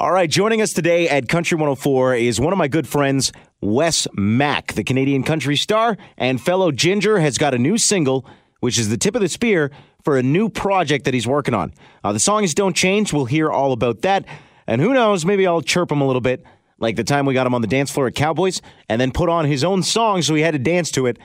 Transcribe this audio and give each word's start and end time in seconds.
All 0.00 0.12
right, 0.12 0.30
joining 0.30 0.62
us 0.62 0.72
today 0.72 1.10
at 1.10 1.28
Country 1.28 1.56
104 1.56 2.14
is 2.14 2.40
one 2.40 2.54
of 2.54 2.58
my 2.58 2.68
good 2.68 2.88
friends, 2.88 3.32
Wes 3.60 4.08
Mack, 4.14 4.72
the 4.72 4.82
Canadian 4.82 5.22
country 5.22 5.56
star 5.56 5.98
and 6.16 6.40
fellow 6.40 6.72
Ginger, 6.72 7.18
has 7.20 7.36
got 7.36 7.52
a 7.52 7.58
new 7.58 7.76
single, 7.76 8.24
which 8.60 8.78
is 8.78 8.88
the 8.88 8.96
tip 8.96 9.14
of 9.14 9.20
the 9.20 9.28
spear 9.28 9.70
for 10.02 10.16
a 10.16 10.22
new 10.22 10.48
project 10.48 11.04
that 11.04 11.12
he's 11.12 11.26
working 11.26 11.52
on. 11.52 11.74
Uh, 12.02 12.14
the 12.14 12.18
songs 12.18 12.54
don't 12.54 12.74
change. 12.74 13.12
We'll 13.12 13.26
hear 13.26 13.50
all 13.50 13.72
about 13.72 14.00
that. 14.00 14.24
And 14.66 14.80
who 14.80 14.94
knows, 14.94 15.26
maybe 15.26 15.46
I'll 15.46 15.60
chirp 15.60 15.92
him 15.92 16.00
a 16.00 16.06
little 16.06 16.22
bit, 16.22 16.46
like 16.78 16.96
the 16.96 17.04
time 17.04 17.26
we 17.26 17.34
got 17.34 17.46
him 17.46 17.52
on 17.52 17.60
the 17.60 17.68
dance 17.68 17.90
floor 17.90 18.06
at 18.06 18.14
Cowboys, 18.14 18.62
and 18.88 18.98
then 18.98 19.12
put 19.12 19.28
on 19.28 19.44
his 19.44 19.62
own 19.64 19.82
song 19.82 20.22
so 20.22 20.34
he 20.34 20.40
had 20.40 20.52
to 20.52 20.58
dance 20.58 20.90
to 20.92 21.08
it. 21.08 21.18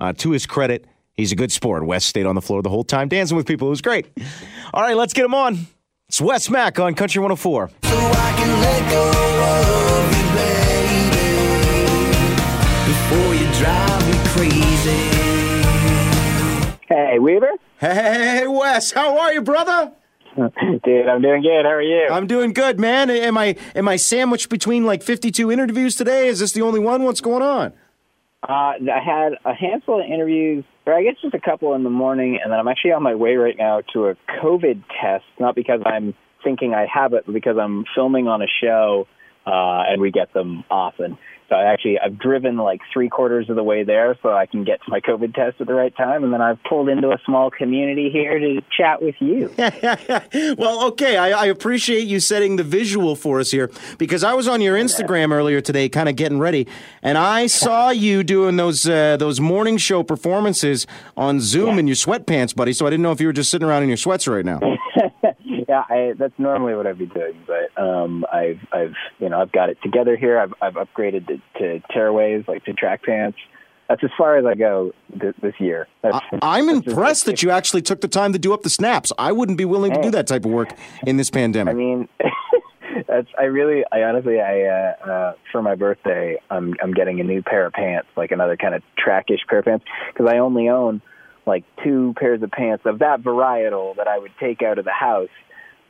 Uh, 0.00 0.12
to 0.14 0.32
his 0.32 0.46
credit, 0.46 0.84
he's 1.12 1.30
a 1.30 1.36
good 1.36 1.52
sport. 1.52 1.86
Wes 1.86 2.04
stayed 2.04 2.26
on 2.26 2.34
the 2.34 2.42
floor 2.42 2.60
the 2.60 2.70
whole 2.70 2.82
time 2.82 3.06
dancing 3.06 3.36
with 3.36 3.46
people. 3.46 3.68
It 3.68 3.70
was 3.70 3.82
great. 3.82 4.08
All 4.74 4.82
right, 4.82 4.96
let's 4.96 5.12
get 5.12 5.24
him 5.24 5.32
on. 5.32 5.68
It's 6.08 6.20
Wes 6.20 6.48
Mack 6.48 6.78
on 6.78 6.94
Country 6.94 7.20
104. 7.20 7.68
So 7.82 7.96
I 7.98 8.34
can 8.38 8.60
let 8.60 8.90
go 8.92 9.10
of 9.42 10.06
you, 10.16 10.26
baby, 10.38 11.10
before 12.86 13.34
you 13.34 13.46
drive 13.58 14.06
me 14.06 14.14
crazy. 14.30 15.02
Hey, 16.88 17.18
Weaver. 17.18 17.50
Hey, 17.80 18.46
Wes, 18.46 18.92
how 18.92 19.18
are 19.18 19.32
you, 19.32 19.42
brother? 19.42 19.90
Dude, 20.36 21.08
I'm 21.08 21.22
doing 21.22 21.42
good. 21.42 21.64
How 21.64 21.72
are 21.72 21.82
you? 21.82 22.06
I'm 22.08 22.28
doing 22.28 22.52
good, 22.52 22.78
man. 22.78 23.10
Am 23.10 23.36
I 23.36 23.56
am 23.74 23.88
I 23.88 23.96
sandwiched 23.96 24.48
between 24.48 24.84
like 24.84 25.02
52 25.02 25.50
interviews 25.50 25.96
today? 25.96 26.28
Is 26.28 26.38
this 26.38 26.52
the 26.52 26.62
only 26.62 26.78
one? 26.78 27.02
What's 27.02 27.20
going 27.20 27.42
on? 27.42 27.72
Uh, 28.48 28.52
I 28.52 29.00
had 29.04 29.32
a 29.44 29.54
handful 29.54 29.98
of 30.00 30.06
interviews, 30.06 30.62
or 30.62 30.66
I 30.94 31.02
guess 31.02 31.14
just 31.20 31.34
a 31.34 31.40
couple 31.40 31.74
in 31.74 31.82
the 31.82 31.90
morning, 31.90 32.38
and 32.42 32.52
then 32.52 32.58
I'm 32.58 32.68
actually 32.68 32.92
on 32.92 33.02
my 33.02 33.14
way 33.14 33.34
right 33.36 33.56
now 33.58 33.82
to 33.92 34.06
a 34.06 34.14
COVID 34.42 34.84
test. 35.00 35.24
Not 35.40 35.54
because 35.54 35.80
I'm 35.84 36.14
thinking 36.44 36.74
I 36.74 36.86
have 36.92 37.12
it, 37.12 37.24
but 37.26 37.32
because 37.32 37.56
I'm 37.60 37.84
filming 37.94 38.28
on 38.28 38.40
a 38.40 38.46
show, 38.62 39.08
uh, 39.46 39.84
and 39.88 40.00
we 40.00 40.10
get 40.10 40.32
them 40.32 40.64
often. 40.70 41.18
So 41.48 41.54
I 41.54 41.72
actually 41.72 41.98
I've 42.00 42.18
driven 42.18 42.56
like 42.56 42.80
three 42.92 43.08
quarters 43.08 43.48
of 43.48 43.54
the 43.54 43.62
way 43.62 43.84
there 43.84 44.18
so 44.20 44.32
I 44.32 44.46
can 44.46 44.64
get 44.64 44.82
to 44.84 44.90
my 44.90 45.00
COVID 45.00 45.32
test 45.34 45.60
at 45.60 45.68
the 45.68 45.74
right 45.74 45.96
time, 45.96 46.24
and 46.24 46.32
then 46.32 46.40
I've 46.42 46.58
pulled 46.64 46.88
into 46.88 47.10
a 47.10 47.18
small 47.24 47.50
community 47.50 48.10
here 48.10 48.38
to 48.38 48.60
chat 48.76 49.00
with 49.00 49.14
you. 49.20 49.54
well, 50.58 50.86
okay. 50.88 51.16
I, 51.16 51.42
I 51.42 51.46
appreciate 51.46 52.08
you 52.08 52.18
setting 52.18 52.56
the 52.56 52.64
visual 52.64 53.14
for 53.14 53.38
us 53.38 53.52
here 53.52 53.70
because 53.96 54.24
I 54.24 54.34
was 54.34 54.48
on 54.48 54.60
your 54.60 54.76
Instagram 54.76 55.32
earlier 55.32 55.60
today, 55.60 55.88
kind 55.88 56.08
of 56.08 56.16
getting 56.16 56.40
ready, 56.40 56.66
and 57.00 57.16
I 57.16 57.46
saw 57.46 57.90
you 57.90 58.24
doing 58.24 58.56
those 58.56 58.88
uh, 58.88 59.16
those 59.16 59.38
morning 59.38 59.76
show 59.76 60.02
performances 60.02 60.84
on 61.16 61.40
Zoom 61.40 61.78
in 61.78 61.86
your 61.86 61.96
sweatpants, 61.96 62.56
buddy. 62.56 62.72
So 62.72 62.86
I 62.86 62.90
didn't 62.90 63.04
know 63.04 63.12
if 63.12 63.20
you 63.20 63.28
were 63.28 63.32
just 63.32 63.52
sitting 63.52 63.68
around 63.68 63.84
in 63.84 63.88
your 63.88 63.98
sweats 63.98 64.26
right 64.26 64.44
now. 64.44 64.58
yeah, 65.88 65.94
I, 65.94 66.12
that's 66.18 66.38
normally 66.38 66.74
what 66.74 66.86
I'd 66.86 66.98
be 66.98 67.06
doing, 67.06 67.42
but 67.46 67.80
um, 67.80 68.24
I've, 68.32 68.60
I've, 68.72 68.94
you 69.18 69.28
know, 69.28 69.40
I've 69.40 69.52
got 69.52 69.68
it 69.68 69.78
together 69.82 70.16
here. 70.16 70.38
I've, 70.38 70.54
I've 70.60 70.74
upgraded 70.74 71.26
to, 71.28 71.36
to 71.58 71.82
tearaways, 71.92 72.46
like 72.48 72.64
to 72.64 72.72
track 72.72 73.02
pants. 73.04 73.38
That's 73.88 74.02
as 74.02 74.10
far 74.18 74.36
as 74.36 74.44
I 74.44 74.54
go 74.54 74.92
th- 75.20 75.36
this 75.40 75.54
year. 75.60 75.86
That's, 76.02 76.18
I, 76.42 76.58
am 76.58 76.68
just- 76.68 76.88
impressed 76.88 77.26
that 77.26 77.42
you 77.42 77.50
actually 77.50 77.82
took 77.82 78.00
the 78.00 78.08
time 78.08 78.32
to 78.32 78.38
do 78.38 78.52
up 78.52 78.62
the 78.62 78.70
snaps. 78.70 79.12
I 79.18 79.32
wouldn't 79.32 79.58
be 79.58 79.64
willing 79.64 79.92
to 79.92 80.02
do 80.02 80.10
that 80.10 80.26
type 80.26 80.44
of 80.44 80.50
work 80.50 80.70
in 81.06 81.18
this 81.18 81.30
pandemic. 81.30 81.72
I 81.72 81.76
mean, 81.76 82.08
that's. 83.06 83.28
I 83.38 83.44
really, 83.44 83.84
I 83.92 84.02
honestly, 84.02 84.40
I 84.40 84.62
uh, 84.62 85.08
uh, 85.08 85.32
for 85.52 85.62
my 85.62 85.76
birthday, 85.76 86.36
I'm 86.50 86.74
I'm 86.82 86.94
getting 86.94 87.20
a 87.20 87.24
new 87.24 87.42
pair 87.42 87.64
of 87.66 87.74
pants, 87.74 88.08
like 88.16 88.32
another 88.32 88.56
kind 88.56 88.74
of 88.74 88.82
trackish 88.98 89.40
pair 89.48 89.60
of 89.60 89.66
pants, 89.66 89.84
because 90.12 90.26
I 90.28 90.38
only 90.38 90.68
own 90.68 91.00
like 91.46 91.62
two 91.84 92.12
pairs 92.18 92.42
of 92.42 92.50
pants 92.50 92.84
of 92.86 92.98
that 92.98 93.22
varietal 93.22 93.96
that 93.96 94.08
I 94.08 94.18
would 94.18 94.32
take 94.40 94.62
out 94.62 94.78
of 94.78 94.84
the 94.84 94.92
house. 94.92 95.28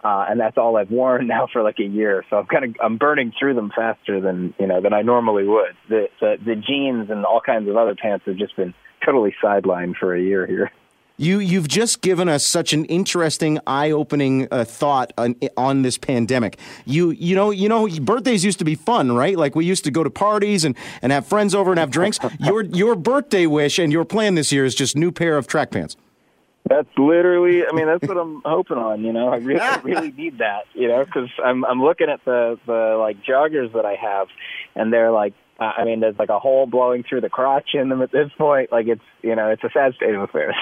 Uh, 0.05 0.27
and 0.29 0.39
that's 0.39 0.57
all 0.57 0.77
I've 0.77 0.91
worn 0.91 1.27
now 1.29 1.49
for 1.53 1.63
like 1.63 1.79
a 1.79 1.85
year. 1.85 2.25
So 2.31 2.37
I'm 2.37 2.47
kind 2.47 2.65
of 2.65 2.77
I'm 2.83 2.97
burning 2.97 3.33
through 3.39 3.55
them 3.55 3.73
faster 3.75 4.21
than 4.21 4.55
you 4.59 4.67
know 4.67 4.81
than 4.81 4.93
I 4.93 5.03
normally 5.03 5.45
would. 5.45 5.77
The 5.89 6.09
the, 6.21 6.37
the 6.45 6.57
jeans 6.57 7.11
and 7.11 7.25
all 7.25 7.41
kinds 7.41 7.69
of 7.69 7.77
other 7.77 7.95
pants 7.95 8.25
have 8.27 8.37
just 8.37 8.57
been 8.57 8.75
totally 9.05 9.35
sidelined 9.43 9.97
for 9.97 10.15
a 10.15 10.21
year 10.21 10.47
here. 10.47 10.71
You 11.19 11.39
you've 11.39 11.69
just 11.69 12.03
given 12.03 12.29
us 12.29 12.47
such 12.47 12.75
an 12.75 12.85
interesting, 12.87 13.59
eye-opening 13.67 14.49
uh, 14.51 14.65
thought 14.67 15.15
on, 15.17 15.35
on 15.57 15.81
this 15.81 15.97
pandemic. 15.97 16.59
You 16.85 17.11
you 17.11 17.35
know 17.35 17.51
you 17.51 17.71
know 17.71 17.89
birthdays 17.89 18.45
used 18.45 18.59
to 18.59 18.67
be 18.67 18.75
fun, 18.75 19.13
right? 19.13 19.37
Like 19.37 19.55
we 19.55 19.65
used 19.65 19.85
to 19.85 19.91
go 19.91 20.05
to 20.05 20.11
parties 20.11 20.65
and, 20.65 20.77
and 21.01 21.13
have 21.13 21.27
friends 21.27 21.55
over 21.55 21.71
and 21.71 21.81
have 21.81 21.91
drinks. 21.91 22.19
your 22.39 22.65
your 22.65 22.95
birthday 22.97 23.47
wish 23.47 23.79
and 23.79 23.91
your 23.91 24.05
plan 24.05 24.35
this 24.35 24.53
year 24.53 24.67
is 24.67 24.75
just 24.75 24.95
new 24.95 25.11
pair 25.11 25.39
of 25.39 25.47
track 25.47 25.71
pants. 25.71 25.97
That's 26.69 26.89
literally. 26.99 27.67
I 27.67 27.73
mean, 27.73 27.87
that's 27.87 28.07
what 28.07 28.17
I'm 28.17 28.43
hoping 28.45 28.77
on. 28.79 29.05
You 29.05 29.13
know, 29.13 29.29
I 29.29 29.37
really, 29.37 29.61
I 29.61 29.81
really 29.83 30.13
need 30.17 30.39
that. 30.39 30.65
You 30.75 30.89
know, 30.89 31.05
because 31.05 31.29
I'm 31.45 31.65
I'm 31.65 31.83
looking 31.83 32.09
at 32.09 32.25
the 32.25 32.59
the 32.67 32.97
like 32.99 33.23
joggers 33.25 33.73
that 33.75 33.85
I 33.85 33.95
have, 33.95 34.29
and 34.75 34.93
they're 34.93 35.13
like. 35.13 35.35
Uh, 35.59 35.73
I 35.75 35.85
mean, 35.87 36.01
there's 36.01 36.19
like 36.19 36.29
a 36.29 36.39
hole 36.39 36.67
blowing 36.67 37.03
through 37.03 37.23
the 37.23 37.31
crotch 37.31 37.71
in 37.73 37.89
them 37.89 38.03
at 38.03 38.13
this 38.13 38.31
point. 38.37 38.71
Like 38.71 38.89
it's, 38.89 39.01
you 39.23 39.35
know, 39.35 39.49
it's 39.49 39.65
a 39.65 39.71
sad 39.73 39.95
state 39.95 40.15
of 40.15 40.21
affairs. 40.21 40.55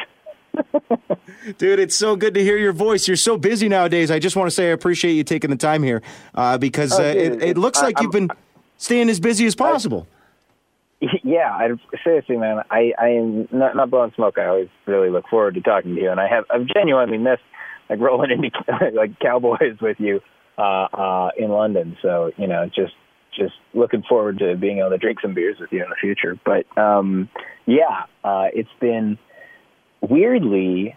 Dude, 1.59 1.81
it's 1.81 1.97
so 1.97 2.15
good 2.15 2.35
to 2.35 2.43
hear 2.45 2.57
your 2.57 2.73
voice. 2.73 3.09
You're 3.09 3.17
so 3.17 3.37
busy 3.37 3.69
nowadays. 3.69 4.13
I 4.13 4.21
just 4.21 4.37
want 4.37 4.47
to 4.47 4.51
say 4.55 4.69
I 4.69 4.73
appreciate 4.73 5.15
you 5.15 5.25
taking 5.25 5.51
the 5.51 5.57
time 5.57 5.83
here 5.83 6.01
uh, 6.35 6.59
because 6.59 6.93
Oh, 6.93 7.03
uh, 7.03 7.13
dude, 7.13 7.17
it, 7.17 7.43
it 7.43 7.59
looks 7.59 7.83
like 7.83 8.01
you've 8.01 8.13
been 8.13 8.31
staying 8.79 9.11
as 9.11 9.19
busy 9.19 9.47
as 9.47 9.57
possible. 9.57 10.07
yeah, 11.23 11.51
I 11.51 11.69
seriously, 12.03 12.37
man. 12.37 12.59
I 12.71 12.93
I 12.99 13.09
am 13.09 13.49
not 13.53 13.77
not 13.77 13.91
blowing 13.91 14.13
smoke. 14.15 14.39
I 14.39 14.47
always 14.47 14.69
really 14.87 15.11
look 15.11 15.27
forward 15.29 15.55
to 15.55 15.61
talking 15.61 15.95
to 15.95 16.01
you, 16.01 16.11
and 16.11 16.21
I 16.21 16.29
have 16.29 16.45
I've 16.51 16.67
genuinely 16.67 17.19
missed 17.19 17.43
like 17.89 18.01
rolling 18.01 18.31
into 18.31 18.51
like 18.95 19.19
Cowboys 19.21 19.81
with 19.81 19.99
you 19.99 20.21
uh, 20.59 20.87
uh, 20.93 21.31
in 21.37 21.51
London. 21.51 21.97
So 22.03 22.33
you 22.37 22.47
know, 22.47 22.67
just 22.67 22.95
just 23.37 23.55
looking 23.73 24.03
forward 24.09 24.39
to 24.39 24.57
being 24.57 24.79
able 24.79 24.91
to 24.91 24.99
drink 24.99 25.21
some 25.21 25.35
beers 25.35 25.57
with 25.59 25.73
you 25.73 25.83
in 25.83 25.91
the 25.91 25.97
future. 26.01 26.39
But 26.45 26.67
um, 26.81 27.29
yeah, 27.67 28.05
uh, 28.23 28.47
it's 28.53 28.69
been 28.81 29.19
weirdly. 30.01 30.97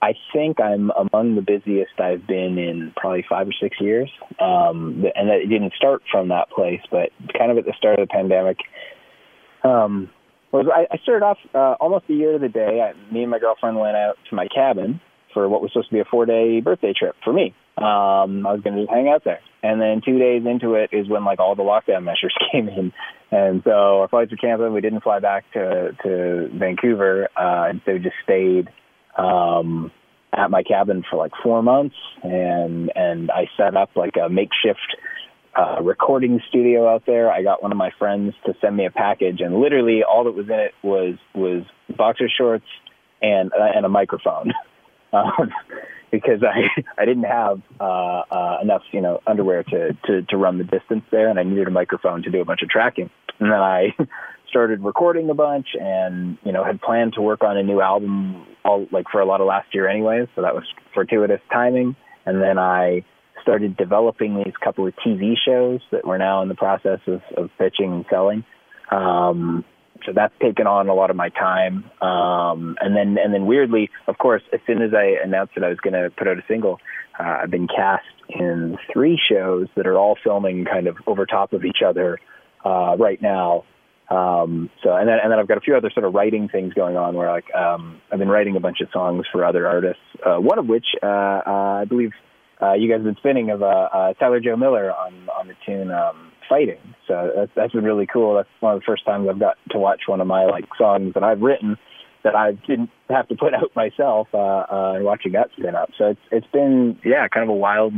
I 0.00 0.14
think 0.32 0.60
I'm 0.60 0.90
among 0.90 1.36
the 1.36 1.42
busiest 1.42 2.00
I've 2.00 2.26
been 2.26 2.58
in 2.58 2.92
probably 2.96 3.24
five 3.28 3.46
or 3.46 3.52
six 3.52 3.80
years, 3.80 4.10
um, 4.40 5.04
and 5.14 5.28
it 5.28 5.46
didn't 5.46 5.74
start 5.74 6.02
from 6.10 6.28
that 6.30 6.50
place, 6.50 6.80
but 6.90 7.10
kind 7.38 7.52
of 7.52 7.58
at 7.58 7.66
the 7.66 7.72
start 7.78 8.00
of 8.00 8.08
the 8.08 8.12
pandemic 8.12 8.56
um, 9.64 10.10
was 10.52 10.66
I, 10.72 10.94
I 10.94 10.98
started 10.98 11.24
off 11.24 11.38
uh, 11.54 11.76
almost 11.80 12.04
a 12.08 12.12
year 12.12 12.32
to 12.32 12.38
the 12.38 12.48
day. 12.48 12.80
I, 12.80 13.12
me 13.12 13.22
and 13.22 13.30
my 13.30 13.38
girlfriend 13.38 13.78
went 13.78 13.96
out 13.96 14.18
to 14.30 14.36
my 14.36 14.48
cabin 14.48 15.00
for 15.32 15.48
what 15.48 15.62
was 15.62 15.72
supposed 15.72 15.88
to 15.88 15.94
be 15.94 16.00
a 16.00 16.04
four 16.04 16.26
day 16.26 16.60
birthday 16.60 16.92
trip 16.98 17.16
for 17.24 17.32
me. 17.32 17.54
Um, 17.78 18.46
I 18.46 18.52
was 18.52 18.60
going 18.62 18.76
to 18.76 18.82
just 18.82 18.92
hang 18.92 19.08
out 19.08 19.24
there, 19.24 19.40
and 19.62 19.80
then 19.80 20.02
two 20.04 20.18
days 20.18 20.42
into 20.44 20.74
it 20.74 20.90
is 20.92 21.08
when 21.08 21.24
like 21.24 21.40
all 21.40 21.54
the 21.54 21.62
lockdown 21.62 22.04
measures 22.04 22.34
came 22.52 22.68
in, 22.68 22.92
and 23.30 23.62
so 23.64 24.00
our 24.02 24.08
flights 24.08 24.30
were 24.30 24.36
canceled. 24.36 24.72
We 24.72 24.82
didn't 24.82 25.02
fly 25.02 25.20
back 25.20 25.50
to 25.54 25.92
to 26.04 26.50
Vancouver. 26.52 27.28
Uh, 27.36 27.70
instead, 27.70 27.94
we 27.94 28.00
just 28.00 28.16
stayed 28.22 28.68
um, 29.16 29.90
at 30.32 30.50
my 30.50 30.62
cabin 30.62 31.02
for 31.10 31.16
like 31.16 31.32
four 31.42 31.62
months, 31.62 31.96
and 32.22 32.92
and 32.94 33.30
I 33.30 33.48
set 33.56 33.74
up 33.74 33.90
like 33.96 34.14
a 34.22 34.28
makeshift 34.28 34.96
uh, 35.54 35.82
recording 35.82 36.40
studio 36.48 36.88
out 36.88 37.04
there. 37.06 37.30
I 37.30 37.42
got 37.42 37.62
one 37.62 37.72
of 37.72 37.78
my 37.78 37.90
friends 37.98 38.34
to 38.46 38.54
send 38.60 38.76
me 38.76 38.86
a 38.86 38.90
package, 38.90 39.40
and 39.40 39.58
literally 39.60 40.02
all 40.02 40.24
that 40.24 40.32
was 40.32 40.46
in 40.46 40.58
it 40.58 40.74
was 40.82 41.16
was 41.34 41.64
boxer 41.96 42.28
shorts 42.28 42.64
and 43.20 43.52
uh, 43.52 43.68
and 43.74 43.84
a 43.84 43.88
microphone, 43.88 44.52
um, 45.12 45.52
because 46.10 46.42
I 46.42 46.68
I 46.98 47.04
didn't 47.04 47.24
have 47.24 47.60
uh, 47.80 48.22
uh, 48.30 48.58
enough 48.62 48.82
you 48.92 49.00
know 49.00 49.20
underwear 49.26 49.62
to, 49.64 49.92
to 50.06 50.22
to 50.22 50.36
run 50.36 50.58
the 50.58 50.64
distance 50.64 51.04
there, 51.10 51.28
and 51.28 51.38
I 51.38 51.42
needed 51.42 51.68
a 51.68 51.72
microphone 51.72 52.22
to 52.22 52.30
do 52.30 52.40
a 52.40 52.44
bunch 52.44 52.62
of 52.62 52.68
tracking. 52.68 53.10
And 53.38 53.50
then 53.50 53.60
I 53.60 53.94
started 54.48 54.80
recording 54.80 55.28
a 55.28 55.34
bunch, 55.34 55.68
and 55.78 56.38
you 56.44 56.52
know 56.52 56.64
had 56.64 56.80
planned 56.80 57.14
to 57.14 57.22
work 57.22 57.42
on 57.42 57.56
a 57.56 57.62
new 57.62 57.80
album 57.80 58.46
all 58.64 58.86
like 58.90 59.06
for 59.12 59.20
a 59.20 59.26
lot 59.26 59.40
of 59.40 59.46
last 59.46 59.74
year 59.74 59.86
anyways. 59.86 60.28
So 60.34 60.42
that 60.42 60.54
was 60.54 60.64
fortuitous 60.94 61.40
timing. 61.52 61.96
And 62.24 62.40
then 62.40 62.56
I 62.56 63.04
started 63.42 63.76
developing 63.76 64.36
these 64.36 64.54
couple 64.62 64.86
of 64.86 64.94
TV 65.04 65.34
shows 65.44 65.80
that 65.90 66.06
we're 66.06 66.18
now 66.18 66.42
in 66.42 66.48
the 66.48 66.54
process 66.54 67.00
of, 67.06 67.22
of 67.36 67.50
pitching 67.58 67.92
and 67.92 68.04
selling. 68.08 68.44
Um, 68.90 69.64
so 70.04 70.12
that's 70.12 70.34
taken 70.40 70.66
on 70.66 70.88
a 70.88 70.94
lot 70.94 71.10
of 71.10 71.16
my 71.16 71.28
time. 71.28 71.84
Um, 72.00 72.76
and 72.80 72.96
then, 72.96 73.16
and 73.22 73.32
then 73.32 73.46
weirdly, 73.46 73.90
of 74.06 74.18
course, 74.18 74.42
as 74.52 74.60
soon 74.66 74.82
as 74.82 74.92
I 74.94 75.22
announced 75.22 75.54
that 75.54 75.64
I 75.64 75.68
was 75.68 75.78
going 75.78 75.94
to 75.94 76.10
put 76.10 76.28
out 76.28 76.38
a 76.38 76.44
single, 76.48 76.80
uh, 77.18 77.38
I've 77.42 77.50
been 77.50 77.68
cast 77.68 78.04
in 78.28 78.78
three 78.92 79.20
shows 79.30 79.68
that 79.76 79.86
are 79.86 79.96
all 79.96 80.16
filming 80.22 80.64
kind 80.64 80.86
of 80.86 80.96
over 81.06 81.26
top 81.26 81.52
of 81.52 81.64
each 81.64 81.78
other 81.86 82.18
uh, 82.64 82.96
right 82.98 83.20
now. 83.20 83.64
Um, 84.10 84.70
so, 84.82 84.94
and 84.94 85.08
then, 85.08 85.18
and 85.22 85.32
then 85.32 85.38
I've 85.38 85.48
got 85.48 85.56
a 85.56 85.60
few 85.60 85.76
other 85.76 85.90
sort 85.90 86.04
of 86.04 86.12
writing 86.12 86.48
things 86.48 86.74
going 86.74 86.96
on 86.96 87.14
where 87.14 87.30
like, 87.30 87.52
um, 87.54 88.00
I've 88.10 88.18
been 88.18 88.28
writing 88.28 88.56
a 88.56 88.60
bunch 88.60 88.80
of 88.80 88.88
songs 88.92 89.24
for 89.30 89.44
other 89.44 89.66
artists, 89.66 90.02
uh, 90.24 90.36
one 90.36 90.58
of 90.58 90.66
which, 90.66 90.86
uh, 91.02 91.06
uh, 91.06 91.80
I 91.80 91.84
believe, 91.88 92.12
uh, 92.62 92.74
you 92.74 92.88
guys 92.88 92.98
have 92.98 93.04
been 93.04 93.16
spinning 93.16 93.50
of, 93.50 93.62
uh, 93.62 93.88
uh, 93.92 94.14
Tyler 94.14 94.40
Joe 94.40 94.56
Miller 94.56 94.92
on, 94.92 95.28
on 95.38 95.48
the 95.48 95.54
tune, 95.66 95.90
um, 95.90 96.28
Fighting. 96.48 96.94
So 97.08 97.32
that's, 97.34 97.50
that's 97.54 97.72
been 97.72 97.84
really 97.84 98.06
cool. 98.06 98.34
That's 98.34 98.48
one 98.60 98.74
of 98.74 98.80
the 98.80 98.84
first 98.84 99.06
times 99.06 99.26
I've 99.30 99.38
got 99.38 99.56
to 99.70 99.78
watch 99.78 100.02
one 100.06 100.20
of 100.20 100.26
my 100.26 100.44
like 100.44 100.66
songs 100.76 101.14
that 101.14 101.22
I've 101.22 101.40
written 101.40 101.78
that 102.24 102.34
I 102.34 102.52
didn't 102.52 102.90
have 103.08 103.28
to 103.28 103.36
put 103.36 103.54
out 103.54 103.74
myself, 103.74 104.28
uh, 104.34 104.36
uh, 104.38 104.92
and 104.96 105.04
watching 105.04 105.32
that 105.32 105.50
spin 105.56 105.74
up. 105.74 105.90
So 105.96 106.10
it's, 106.10 106.20
it's 106.30 106.46
been, 106.52 106.98
yeah, 107.04 107.26
kind 107.28 107.44
of 107.44 107.48
a 107.48 107.56
wild, 107.56 107.94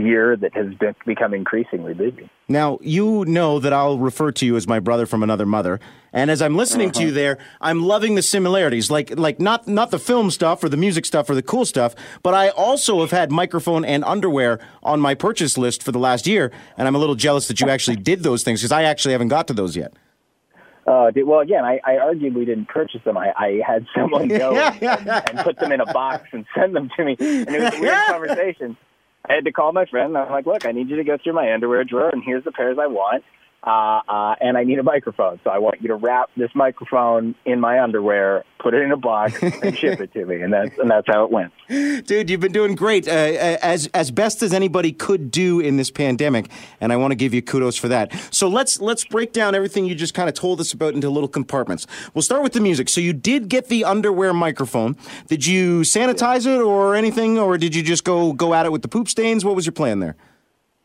year 0.00 0.36
that 0.36 0.54
has 0.54 0.74
been, 0.74 0.94
become 1.06 1.34
increasingly 1.34 1.94
busy. 1.94 2.28
Now, 2.48 2.78
you 2.80 3.24
know 3.26 3.58
that 3.58 3.72
I'll 3.72 3.98
refer 3.98 4.32
to 4.32 4.46
you 4.46 4.56
as 4.56 4.66
my 4.66 4.80
brother 4.80 5.04
from 5.06 5.22
another 5.22 5.44
mother. 5.46 5.80
And 6.12 6.30
as 6.30 6.40
I'm 6.40 6.56
listening 6.56 6.88
Uh-huh. 6.88 7.00
to 7.00 7.06
you 7.06 7.12
there, 7.12 7.38
I'm 7.60 7.82
loving 7.82 8.14
the 8.14 8.22
similarities. 8.22 8.90
Like 8.90 9.18
like 9.18 9.38
not 9.40 9.68
not 9.68 9.90
the 9.90 9.98
film 9.98 10.30
stuff 10.30 10.64
or 10.64 10.68
the 10.68 10.76
music 10.76 11.04
stuff 11.04 11.28
or 11.28 11.34
the 11.34 11.42
cool 11.42 11.64
stuff, 11.64 11.94
but 12.22 12.32
I 12.34 12.48
also 12.50 13.00
have 13.00 13.10
had 13.10 13.30
microphone 13.30 13.84
and 13.84 14.02
underwear 14.04 14.58
on 14.82 15.00
my 15.00 15.14
purchase 15.14 15.58
list 15.58 15.82
for 15.82 15.92
the 15.92 15.98
last 15.98 16.26
year, 16.26 16.50
and 16.76 16.88
I'm 16.88 16.94
a 16.94 16.98
little 16.98 17.14
jealous 17.16 17.48
that 17.48 17.60
you 17.60 17.68
actually 17.68 17.96
did 18.10 18.22
those 18.22 18.42
things 18.42 18.60
because 18.60 18.72
I 18.72 18.84
actually 18.84 19.12
haven't 19.12 19.28
got 19.28 19.46
to 19.48 19.52
those 19.54 19.76
yet. 19.76 19.92
Uh, 20.86 21.10
well, 21.26 21.40
again, 21.40 21.66
I, 21.66 21.78
I 21.84 21.92
arguably 21.96 22.46
didn't 22.46 22.68
purchase 22.68 23.02
them. 23.04 23.18
I, 23.18 23.30
I 23.36 23.60
had 23.66 23.84
someone 23.94 24.28
go 24.28 24.56
and, 24.56 24.82
and 25.06 25.38
put 25.40 25.58
them 25.58 25.70
in 25.70 25.82
a 25.82 25.92
box 25.92 26.28
and 26.32 26.46
send 26.56 26.74
them 26.74 26.88
to 26.96 27.04
me, 27.04 27.14
and 27.20 27.46
it 27.46 27.60
was 27.60 27.74
a 27.74 27.80
weird 27.82 27.98
conversation. 28.06 28.74
I 29.28 29.34
had 29.34 29.44
to 29.44 29.52
call 29.52 29.72
my 29.72 29.84
friend. 29.84 30.16
I'm 30.16 30.30
like, 30.30 30.46
"Look, 30.46 30.64
I 30.64 30.72
need 30.72 30.88
you 30.88 30.96
to 30.96 31.04
go 31.04 31.18
through 31.22 31.34
my 31.34 31.52
underwear 31.52 31.84
drawer, 31.84 32.08
and 32.08 32.22
here's 32.24 32.44
the 32.44 32.52
pairs 32.52 32.78
I 32.80 32.86
want, 32.86 33.24
uh, 33.62 34.00
uh, 34.08 34.34
and 34.40 34.56
I 34.56 34.64
need 34.64 34.78
a 34.78 34.82
microphone. 34.82 35.40
So 35.42 35.50
I 35.50 35.58
want 35.58 35.82
you 35.82 35.88
to 35.88 35.96
wrap 35.96 36.30
this 36.36 36.50
microphone 36.54 37.34
in 37.44 37.60
my 37.60 37.80
underwear, 37.80 38.44
put 38.60 38.72
it 38.72 38.82
in 38.82 38.92
a 38.92 38.96
box, 38.96 39.42
and 39.42 39.76
ship 39.76 40.00
it 40.00 40.12
to 40.12 40.24
me." 40.24 40.42
And 40.42 40.52
that's 40.52 40.78
and 40.78 40.90
that's 40.90 41.06
how 41.08 41.24
it 41.24 41.30
went. 41.30 41.52
Dude, 41.68 42.30
you've 42.30 42.40
been 42.40 42.52
doing 42.52 42.76
great, 42.76 43.08
uh, 43.08 43.10
as 43.10 43.88
as 43.88 44.10
best 44.10 44.42
as 44.42 44.52
anybody 44.52 44.92
could 44.92 45.30
do 45.30 45.58
in 45.58 45.76
this 45.76 45.90
pandemic, 45.90 46.50
and 46.80 46.92
I 46.92 46.96
want 46.96 47.10
to 47.10 47.16
give 47.16 47.34
you 47.34 47.42
kudos 47.42 47.76
for 47.76 47.88
that. 47.88 48.12
So 48.30 48.48
let's 48.48 48.80
let's 48.80 49.04
break 49.04 49.32
down 49.32 49.54
everything 49.54 49.86
you 49.86 49.94
just 49.94 50.14
kind 50.14 50.28
of 50.28 50.34
told 50.34 50.60
us 50.60 50.72
about 50.72 50.94
into 50.94 51.10
little 51.10 51.28
compartments. 51.28 51.86
We'll 52.14 52.22
start 52.22 52.42
with 52.42 52.52
the 52.52 52.60
music. 52.60 52.88
So 52.88 53.00
you 53.00 53.12
did 53.12 53.48
get 53.48 53.68
the 53.68 53.84
underwear 53.84 54.32
microphone. 54.32 54.96
Did 55.26 55.46
you 55.46 55.80
sanitize 55.80 56.46
it 56.46 56.60
or 56.60 56.94
anything, 56.94 57.38
or 57.38 57.58
did 57.58 57.74
you 57.74 57.82
just 57.82 58.04
go 58.04 58.32
go 58.32 58.54
at 58.54 58.66
it 58.66 58.72
with 58.72 58.82
the 58.82 58.88
poop 58.88 59.08
stains? 59.08 59.44
What 59.44 59.56
was 59.56 59.66
your 59.66 59.72
plan 59.72 59.98
there? 59.98 60.16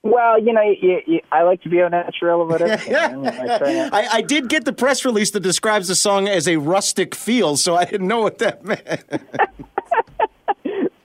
Well, 0.03 0.37
you 0.37 0.51
know, 0.51 0.61
you, 0.61 1.01
you, 1.07 1.21
I 1.31 1.43
like 1.43 1.61
to 1.63 1.69
be 1.69 1.81
au 1.81 1.87
natural 1.87 2.41
about 2.41 2.61
everything. 2.61 3.21
man. 3.21 3.25
I 3.25 3.89
I, 4.01 4.07
I 4.15 4.21
did 4.21 4.49
get 4.49 4.65
the 4.65 4.73
press 4.73 5.05
release 5.05 5.31
that 5.31 5.39
describes 5.39 5.87
the 5.87 5.95
song 5.95 6.27
as 6.27 6.45
a 6.45 6.57
rustic 6.57 7.15
feel, 7.15 7.55
so 7.55 7.75
I 7.75 7.85
didn't 7.85 8.09
know 8.09 8.21
what 8.21 8.37
that 8.39 8.63
meant. 8.65 9.03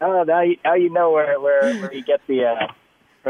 Oh, 0.00 0.22
now 0.22 0.42
you, 0.42 0.56
now 0.64 0.74
you 0.74 0.90
know 0.90 1.10
where 1.10 1.40
where, 1.40 1.76
where 1.80 1.92
you 1.92 2.04
get 2.04 2.20
the 2.28 2.44
uh, 2.44 2.68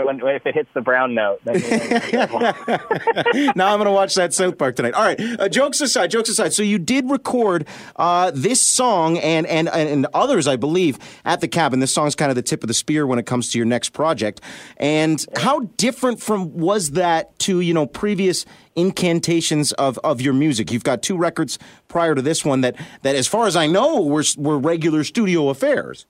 when, 0.04 0.20
if 0.24 0.46
it 0.46 0.54
hits 0.54 0.68
the 0.74 0.80
brown 0.80 1.14
note. 1.14 1.40
Then 1.44 1.56
now 3.56 3.72
I'm 3.72 3.78
going 3.78 3.84
to 3.84 3.92
watch 3.92 4.14
that 4.14 4.34
South 4.34 4.58
Park 4.58 4.76
tonight. 4.76 4.94
All 4.94 5.04
right, 5.04 5.20
uh, 5.40 5.48
jokes 5.48 5.80
aside, 5.80 6.10
jokes 6.10 6.28
aside. 6.28 6.52
So 6.52 6.62
you 6.62 6.78
did 6.78 7.10
record 7.10 7.66
uh, 7.96 8.30
this 8.34 8.60
song 8.60 9.18
and, 9.18 9.46
and 9.46 9.68
and 9.68 10.06
others, 10.14 10.46
I 10.46 10.56
believe, 10.56 10.98
at 11.24 11.40
the 11.40 11.48
cabin. 11.48 11.80
This 11.80 11.94
song's 11.94 12.14
kind 12.14 12.30
of 12.30 12.36
the 12.36 12.42
tip 12.42 12.62
of 12.62 12.68
the 12.68 12.74
spear 12.74 13.06
when 13.06 13.18
it 13.18 13.26
comes 13.26 13.50
to 13.50 13.58
your 13.58 13.66
next 13.66 13.90
project. 13.90 14.40
And 14.76 15.24
how 15.36 15.60
different 15.76 16.20
from 16.20 16.54
was 16.54 16.92
that 16.92 17.38
to 17.40 17.60
you 17.60 17.74
know 17.74 17.86
previous 17.86 18.44
incantations 18.76 19.72
of, 19.72 19.98
of 19.98 20.20
your 20.20 20.34
music? 20.34 20.70
You've 20.72 20.84
got 20.84 21.02
two 21.02 21.16
records 21.16 21.58
prior 21.88 22.14
to 22.14 22.22
this 22.22 22.44
one 22.44 22.60
that 22.62 22.76
that, 23.02 23.16
as 23.16 23.26
far 23.26 23.46
as 23.46 23.56
I 23.56 23.66
know, 23.66 24.02
were 24.02 24.24
were 24.36 24.58
regular 24.58 25.04
studio 25.04 25.48
affairs. 25.48 26.06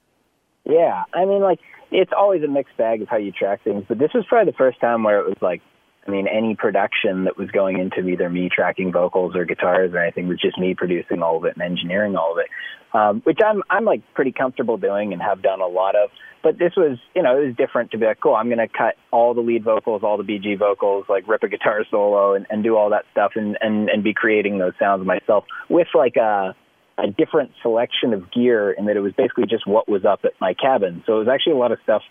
yeah, 0.64 1.05
I 1.14 1.25
mean, 1.25 1.43
like 1.43 1.61
it's 1.90 2.12
always 2.17 2.43
a 2.43 2.49
mixed 2.49 2.76
bag 2.76 3.02
of 3.02 3.08
how 3.08 3.17
you 3.17 3.32
track 3.32 3.62
things, 3.64 3.85
but 3.88 3.99
this 3.99 4.11
was 4.14 4.25
probably 4.29 4.50
the 4.52 4.56
first 4.56 4.81
time 4.81 5.02
where 5.02 5.20
it 5.20 5.26
was 5.26 5.38
like, 5.40 5.62
I 6.06 6.11
mean, 6.11 6.26
any 6.26 6.55
production 6.55 7.25
that 7.25 7.37
was 7.37 7.50
going 7.50 7.79
into 7.79 8.08
either 8.08 8.31
me 8.31 8.49
tracking 8.55 8.93
vocals 8.93 9.37
or 9.37 9.44
guitars 9.44 9.93
or 9.93 9.99
anything 9.99 10.26
was 10.26 10.40
just 10.40 10.58
me 10.58 10.75
producing 10.75 11.23
all 11.23 11.37
of 11.37 11.44
it 11.44 11.55
and 11.55 11.62
engineering 11.62 12.17
all 12.17 12.32
of 12.32 12.38
it, 12.38 12.49
um, 12.96 13.20
which 13.25 13.38
I'm 13.44 13.62
I'm 13.69 13.85
like 13.85 14.02
pretty 14.14 14.32
comfortable 14.32 14.79
doing 14.79 15.12
and 15.12 15.20
have 15.20 15.43
done 15.43 15.61
a 15.61 15.67
lot 15.67 15.94
of. 15.96 16.11
But 16.43 16.58
this 16.58 16.73
was, 16.76 16.99
you 17.14 17.23
know, 17.23 17.37
it 17.37 17.46
was 17.46 17.56
different 17.56 17.90
to 17.90 17.99
be 17.99 18.06
like, 18.06 18.20
cool, 18.20 18.35
I'm 18.35 18.46
going 18.46 18.58
to 18.58 18.69
cut 18.69 18.94
all 19.11 19.35
the 19.35 19.40
lead 19.40 19.64
vocals, 19.64 20.02
all 20.05 20.17
the 20.17 20.23
BG 20.23 20.58
vocals, 20.58 21.05
like 21.08 21.26
rip 21.26 21.43
a 21.43 21.49
guitar 21.49 21.85
solo 21.90 22.35
and, 22.35 22.46
and 22.49 22.62
do 22.62 22.76
all 22.76 22.90
that 22.90 23.05
stuff 23.11 23.32
and, 23.35 23.58
and, 23.61 23.88
and 23.88 24.05
be 24.05 24.14
creating 24.14 24.58
those 24.58 24.73
sounds 24.79 25.05
myself 25.05 25.44
with 25.69 25.88
like 25.94 26.17
a, 26.17 26.55
a 26.98 27.06
different 27.06 27.52
selection 27.62 28.12
of 28.12 28.30
gear 28.32 28.72
in 28.72 28.86
that 28.86 28.96
it 28.96 29.00
was 29.00 29.12
basically 29.12 29.46
just 29.46 29.66
what 29.66 29.88
was 29.88 30.04
up 30.04 30.20
at 30.24 30.32
my 30.40 30.54
cabin. 30.54 31.02
So 31.06 31.16
it 31.16 31.18
was 31.20 31.28
actually 31.28 31.52
a 31.52 31.58
lot 31.58 31.72
of 31.72 31.78
stuff 31.84 32.02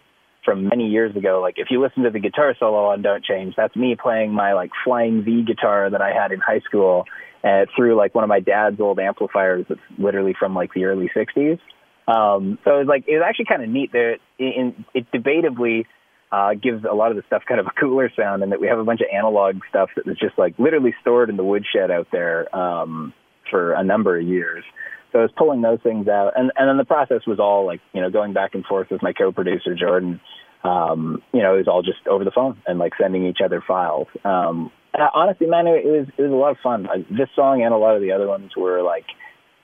from 0.45 0.67
many 0.69 0.87
years 0.87 1.15
ago. 1.15 1.41
Like 1.41 1.55
if 1.57 1.67
you 1.69 1.81
listen 1.81 2.03
to 2.03 2.09
the 2.09 2.19
guitar 2.19 2.55
solo 2.57 2.85
on 2.85 3.01
Don't 3.01 3.23
Change, 3.23 3.55
that's 3.57 3.75
me 3.75 3.97
playing 4.01 4.33
my 4.33 4.53
like 4.53 4.71
flying 4.85 5.23
V 5.23 5.43
guitar 5.43 5.89
that 5.89 6.01
I 6.01 6.13
had 6.13 6.31
in 6.31 6.39
high 6.39 6.61
school 6.61 7.05
uh, 7.43 7.65
through 7.75 7.95
like 7.95 8.15
one 8.15 8.23
of 8.23 8.29
my 8.29 8.39
dad's 8.39 8.79
old 8.79 8.99
amplifiers 8.99 9.65
that's 9.67 9.81
literally 9.97 10.33
from 10.39 10.55
like 10.55 10.73
the 10.73 10.85
early 10.85 11.11
60s. 11.15 11.59
Um, 12.07 12.57
so 12.63 12.75
it 12.75 12.79
was 12.79 12.87
like 12.87 13.03
it 13.07 13.15
was 13.17 13.23
actually 13.27 13.45
kind 13.45 13.61
of 13.61 13.69
neat. 13.69 13.91
There, 13.91 14.17
in, 14.39 14.85
it 14.93 15.11
debatably 15.11 15.85
uh, 16.31 16.53
gives 16.53 16.85
a 16.89 16.93
lot 16.93 17.11
of 17.11 17.17
the 17.17 17.23
stuff 17.27 17.43
kind 17.45 17.59
of 17.59 17.67
a 17.67 17.71
cooler 17.77 18.09
sound, 18.15 18.43
and 18.43 18.53
that 18.53 18.61
we 18.61 18.67
have 18.67 18.79
a 18.79 18.85
bunch 18.85 19.01
of 19.01 19.07
analog 19.13 19.59
stuff 19.69 19.89
that 19.97 20.05
was 20.05 20.17
just 20.17 20.37
like 20.37 20.57
literally 20.57 20.95
stored 21.01 21.29
in 21.29 21.35
the 21.35 21.43
woodshed 21.43 21.91
out 21.91 22.07
there 22.13 22.55
um, 22.55 23.13
for 23.49 23.73
a 23.73 23.83
number 23.83 24.17
of 24.17 24.25
years. 24.25 24.63
So 25.11 25.19
I 25.19 25.21
was 25.23 25.31
pulling 25.37 25.61
those 25.61 25.79
things 25.81 26.07
out, 26.07 26.33
and 26.35 26.51
and 26.57 26.67
then 26.67 26.77
the 26.77 26.85
process 26.85 27.21
was 27.25 27.39
all 27.39 27.65
like 27.65 27.81
you 27.93 28.01
know 28.01 28.09
going 28.09 28.33
back 28.33 28.55
and 28.55 28.65
forth 28.65 28.89
with 28.91 29.01
my 29.01 29.13
co-producer 29.13 29.75
Jordan. 29.75 30.19
Um, 30.63 31.21
you 31.33 31.41
know, 31.41 31.53
it 31.53 31.59
was 31.59 31.67
all 31.67 31.81
just 31.81 32.05
over 32.07 32.23
the 32.23 32.31
phone 32.31 32.61
and 32.65 32.79
like 32.79 32.93
sending 32.99 33.25
each 33.25 33.39
other 33.43 33.63
files. 33.65 34.07
Um, 34.25 34.71
and 34.93 35.03
I- 35.03 35.11
honestly, 35.13 35.47
man, 35.47 35.67
it 35.67 35.85
was 35.85 36.07
it 36.17 36.21
was 36.21 36.31
a 36.31 36.35
lot 36.35 36.51
of 36.51 36.57
fun. 36.61 36.87
Uh, 36.87 37.03
This 37.09 37.29
song 37.35 37.61
and 37.63 37.73
a 37.73 37.77
lot 37.77 37.95
of 37.95 38.01
the 38.01 38.11
other 38.11 38.27
ones 38.27 38.51
were 38.55 38.81
like, 38.81 39.05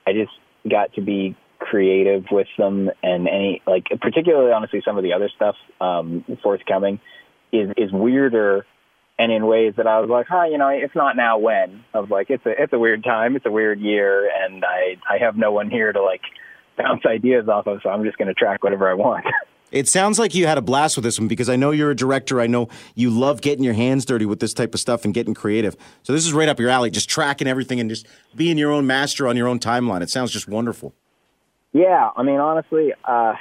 I 0.06 0.12
just 0.12 0.32
got 0.68 0.94
to 0.94 1.02
be 1.02 1.36
creative 1.58 2.24
with 2.30 2.48
them, 2.56 2.90
and 3.02 3.28
any 3.28 3.60
like 3.66 3.84
particularly 4.00 4.52
honestly, 4.52 4.82
some 4.84 4.96
of 4.96 5.02
the 5.02 5.12
other 5.12 5.28
stuff 5.34 5.56
um, 5.80 6.24
forthcoming 6.42 7.00
is 7.52 7.70
is 7.76 7.92
weirder 7.92 8.66
and 9.18 9.30
in 9.30 9.46
ways 9.46 9.74
that 9.76 9.86
I 9.86 10.00
was 10.00 10.10
like, 10.10 10.26
huh, 10.28 10.44
you 10.44 10.58
know, 10.58 10.68
if 10.68 10.94
not 10.94 11.16
now, 11.16 11.38
when? 11.38 11.84
Of 11.92 12.10
like, 12.10 12.30
it's 12.30 12.44
a 12.46 12.62
it's 12.62 12.72
a 12.72 12.78
weird 12.78 13.04
time, 13.04 13.36
it's 13.36 13.46
a 13.46 13.50
weird 13.50 13.80
year, 13.80 14.30
and 14.30 14.64
I 14.64 14.96
I 15.08 15.18
have 15.18 15.36
no 15.36 15.52
one 15.52 15.70
here 15.70 15.92
to 15.92 16.02
like 16.02 16.22
bounce 16.76 17.06
ideas 17.06 17.48
off 17.48 17.66
of, 17.66 17.80
so 17.82 17.90
I'm 17.90 18.04
just 18.04 18.18
going 18.18 18.28
to 18.28 18.34
track 18.34 18.62
whatever 18.64 18.88
I 18.88 18.94
want. 18.94 19.24
It 19.74 19.88
sounds 19.88 20.20
like 20.20 20.36
you 20.36 20.46
had 20.46 20.56
a 20.56 20.62
blast 20.62 20.96
with 20.96 21.02
this 21.02 21.18
one 21.18 21.26
because 21.26 21.48
I 21.48 21.56
know 21.56 21.72
you're 21.72 21.90
a 21.90 21.96
director. 21.96 22.40
I 22.40 22.46
know 22.46 22.68
you 22.94 23.10
love 23.10 23.40
getting 23.40 23.64
your 23.64 23.74
hands 23.74 24.04
dirty 24.04 24.24
with 24.24 24.38
this 24.38 24.54
type 24.54 24.72
of 24.72 24.78
stuff 24.78 25.04
and 25.04 25.12
getting 25.12 25.34
creative. 25.34 25.76
So 26.04 26.12
this 26.12 26.24
is 26.24 26.32
right 26.32 26.48
up 26.48 26.60
your 26.60 26.70
alley, 26.70 26.90
just 26.90 27.08
tracking 27.08 27.48
everything 27.48 27.80
and 27.80 27.90
just 27.90 28.06
being 28.36 28.56
your 28.56 28.70
own 28.70 28.86
master 28.86 29.26
on 29.26 29.36
your 29.36 29.48
own 29.48 29.58
timeline. 29.58 30.00
It 30.00 30.10
sounds 30.10 30.30
just 30.30 30.46
wonderful. 30.46 30.94
Yeah, 31.72 32.10
I 32.16 32.22
mean, 32.22 32.38
honestly, 32.38 32.92
uh, 33.04 33.34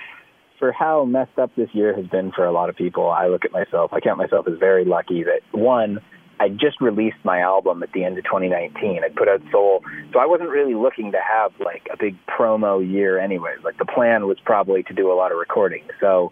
for 0.63 0.71
how 0.71 1.04
messed 1.04 1.38
up 1.38 1.51
this 1.57 1.68
year 1.74 1.94
has 1.94 2.07
been 2.07 2.31
for 2.31 2.45
a 2.45 2.51
lot 2.54 2.69
of 2.69 2.75
people, 2.77 3.10
I 3.12 3.27
look 3.27 3.44
at 3.44 3.51
myself, 3.51 3.92
I 3.92 4.00
count 4.00 4.18
myself 4.18 4.48
as 4.48 4.57
very 4.57 4.86
lucky 4.86 5.25
that 5.25 5.42
one, 5.51 6.00
I 6.39 6.48
just 6.48 6.79
released 6.79 7.17
my 7.25 7.41
album 7.41 7.84
at 7.84 7.91
the 7.91 8.05
end 8.05 8.17
of 8.17 8.24
2019. 8.24 9.01
I 9.03 9.10
put 9.10 9.27
out 9.27 9.41
Soul, 9.51 9.84
so 10.13 10.20
I 10.20 10.25
wasn't 10.25 10.51
really 10.51 10.74
looking 10.74 11.12
to 11.12 11.17
have 11.20 11.51
like 11.60 11.89
a 11.91 11.98
big 11.98 12.15
promo 12.27 12.79
year, 12.79 13.20
anyways. 13.20 13.58
Like 13.62 13.77
the 13.77 13.84
plan 13.84 14.25
was 14.25 14.38
probably 14.46 14.84
to 14.84 14.93
do 14.93 15.12
a 15.12 15.15
lot 15.15 15.34
of 15.34 15.38
recording, 15.38 15.84
so 16.00 16.32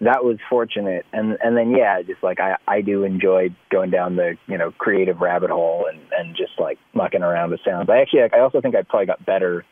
that 0.00 0.22
was 0.22 0.38
fortunate. 0.48 1.04
And 1.12 1.36
and 1.42 1.56
then 1.56 1.72
yeah, 1.72 2.02
just 2.02 2.22
like 2.22 2.38
I 2.38 2.58
I 2.68 2.82
do 2.82 3.02
enjoy 3.02 3.48
going 3.68 3.90
down 3.90 4.14
the 4.14 4.36
you 4.46 4.58
know 4.58 4.70
creative 4.78 5.20
rabbit 5.20 5.50
hole 5.50 5.86
and 5.90 5.98
and 6.16 6.36
just 6.36 6.52
like 6.56 6.78
mucking 6.94 7.22
around 7.24 7.50
with 7.50 7.60
sounds. 7.64 7.90
I 7.90 8.00
actually 8.00 8.22
I 8.32 8.38
also 8.38 8.60
think 8.60 8.76
I 8.76 8.82
probably 8.82 9.06
got 9.06 9.26
better 9.26 9.64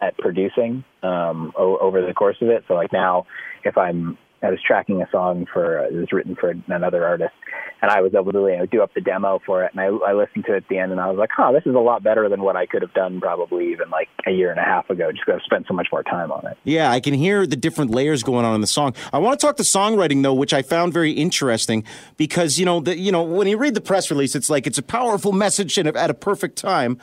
at 0.00 0.16
producing 0.18 0.84
um, 1.02 1.52
o- 1.56 1.78
over 1.78 2.04
the 2.04 2.12
course 2.12 2.36
of 2.40 2.48
it. 2.48 2.64
So 2.68 2.74
like 2.74 2.92
now, 2.92 3.26
if 3.64 3.76
I'm 3.78 4.18
I 4.42 4.50
was 4.50 4.60
tracking 4.64 5.00
a 5.00 5.10
song 5.10 5.46
for 5.50 5.80
uh, 5.80 5.88
it 5.88 5.94
was 5.94 6.12
written 6.12 6.36
for 6.36 6.54
another 6.68 7.04
artist, 7.04 7.32
and 7.80 7.90
I 7.90 8.02
was 8.02 8.14
able 8.14 8.32
to 8.32 8.40
you 8.40 8.58
know, 8.58 8.66
do 8.66 8.82
up 8.82 8.92
the 8.94 9.00
demo 9.00 9.40
for 9.44 9.64
it, 9.64 9.72
and 9.72 9.80
I, 9.80 9.86
I 9.86 10.12
listened 10.12 10.44
to 10.46 10.54
it 10.54 10.58
at 10.58 10.68
the 10.68 10.78
end, 10.78 10.92
and 10.92 11.00
I 11.00 11.08
was 11.08 11.18
like, 11.18 11.30
huh, 11.34 11.52
this 11.52 11.62
is 11.64 11.74
a 11.74 11.78
lot 11.78 12.02
better 12.02 12.28
than 12.28 12.42
what 12.42 12.54
I 12.54 12.66
could 12.66 12.82
have 12.82 12.92
done 12.92 13.20
probably 13.20 13.72
even 13.72 13.88
like 13.88 14.08
a 14.26 14.30
year 14.30 14.50
and 14.50 14.60
a 14.60 14.62
half 14.62 14.90
ago. 14.90 15.10
Just 15.10 15.24
because 15.24 15.40
I 15.42 15.44
spent 15.44 15.66
so 15.66 15.74
much 15.74 15.88
more 15.90 16.02
time 16.02 16.30
on 16.30 16.46
it. 16.46 16.58
Yeah, 16.64 16.90
I 16.90 17.00
can 17.00 17.14
hear 17.14 17.46
the 17.46 17.56
different 17.56 17.90
layers 17.90 18.22
going 18.22 18.44
on 18.44 18.54
in 18.54 18.60
the 18.60 18.66
song. 18.66 18.94
I 19.12 19.18
want 19.18 19.40
to 19.40 19.46
talk 19.46 19.56
the 19.56 19.62
songwriting 19.62 20.22
though, 20.22 20.34
which 20.34 20.52
I 20.52 20.62
found 20.62 20.92
very 20.92 21.12
interesting 21.12 21.82
because 22.16 22.58
you 22.58 22.66
know 22.66 22.80
the, 22.80 22.96
you 22.96 23.10
know 23.10 23.22
when 23.22 23.48
you 23.48 23.56
read 23.56 23.74
the 23.74 23.80
press 23.80 24.10
release, 24.10 24.34
it's 24.34 24.50
like 24.50 24.66
it's 24.66 24.78
a 24.78 24.82
powerful 24.82 25.32
message 25.32 25.78
and 25.78 25.88
at 25.88 26.10
a 26.10 26.14
perfect 26.14 26.56
time. 26.56 26.98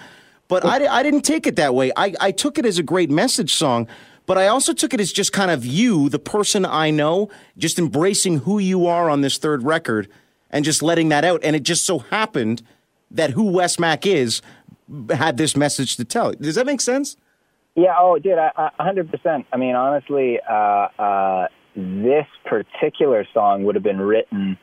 But 0.47 0.65
I, 0.65 0.85
I 0.87 1.03
didn't 1.03 1.21
take 1.21 1.47
it 1.47 1.55
that 1.55 1.73
way. 1.73 1.91
I, 1.95 2.13
I 2.19 2.31
took 2.31 2.57
it 2.57 2.65
as 2.65 2.77
a 2.77 2.83
great 2.83 3.09
message 3.09 3.53
song, 3.53 3.87
but 4.25 4.37
I 4.37 4.47
also 4.47 4.73
took 4.73 4.93
it 4.93 4.99
as 4.99 5.11
just 5.11 5.33
kind 5.33 5.51
of 5.51 5.65
you, 5.65 6.09
the 6.09 6.19
person 6.19 6.65
I 6.65 6.91
know, 6.91 7.29
just 7.57 7.79
embracing 7.79 8.39
who 8.39 8.59
you 8.59 8.85
are 8.85 9.09
on 9.09 9.21
this 9.21 9.37
third 9.37 9.63
record 9.63 10.09
and 10.49 10.63
just 10.63 10.83
letting 10.83 11.09
that 11.09 11.25
out. 11.25 11.41
And 11.43 11.55
it 11.55 11.63
just 11.63 11.85
so 11.85 11.99
happened 11.99 12.61
that 13.11 13.31
who 13.31 13.43
Wes 13.43 13.79
Mack 13.79 14.05
is 14.05 14.41
had 15.09 15.37
this 15.37 15.55
message 15.55 15.95
to 15.95 16.05
tell. 16.05 16.33
Does 16.33 16.55
that 16.55 16.65
make 16.65 16.81
sense? 16.81 17.17
Yeah. 17.75 17.95
Oh, 17.97 18.19
dude, 18.19 18.37
a 18.37 18.71
hundred 18.79 19.09
percent. 19.09 19.47
I 19.51 19.57
mean, 19.57 19.75
honestly, 19.75 20.39
uh, 20.47 20.53
uh, 20.53 21.47
this 21.75 22.27
particular 22.45 23.25
song 23.33 23.63
would 23.63 23.75
have 23.75 23.83
been 23.83 24.01
written 24.01 24.57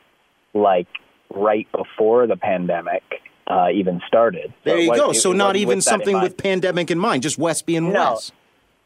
like 0.55 0.89
right 1.35 1.67
before 1.73 2.27
the 2.27 2.37
pandemic 2.37 3.03
uh, 3.51 3.69
even 3.75 4.01
started. 4.07 4.53
So 4.65 4.71
There 4.71 4.79
you 4.79 4.91
was- 4.91 4.99
go. 5.01 5.13
So 5.13 5.33
not 5.33 5.57
even 5.57 5.81
something 5.81 6.21
with 6.21 6.37
pandemic 6.37 6.91
in 6.91 6.99
mind, 6.99 7.23
just 7.23 7.39
Wes 7.39 7.63
being 7.63 7.93
No. 7.93 8.13
Wes. 8.13 8.33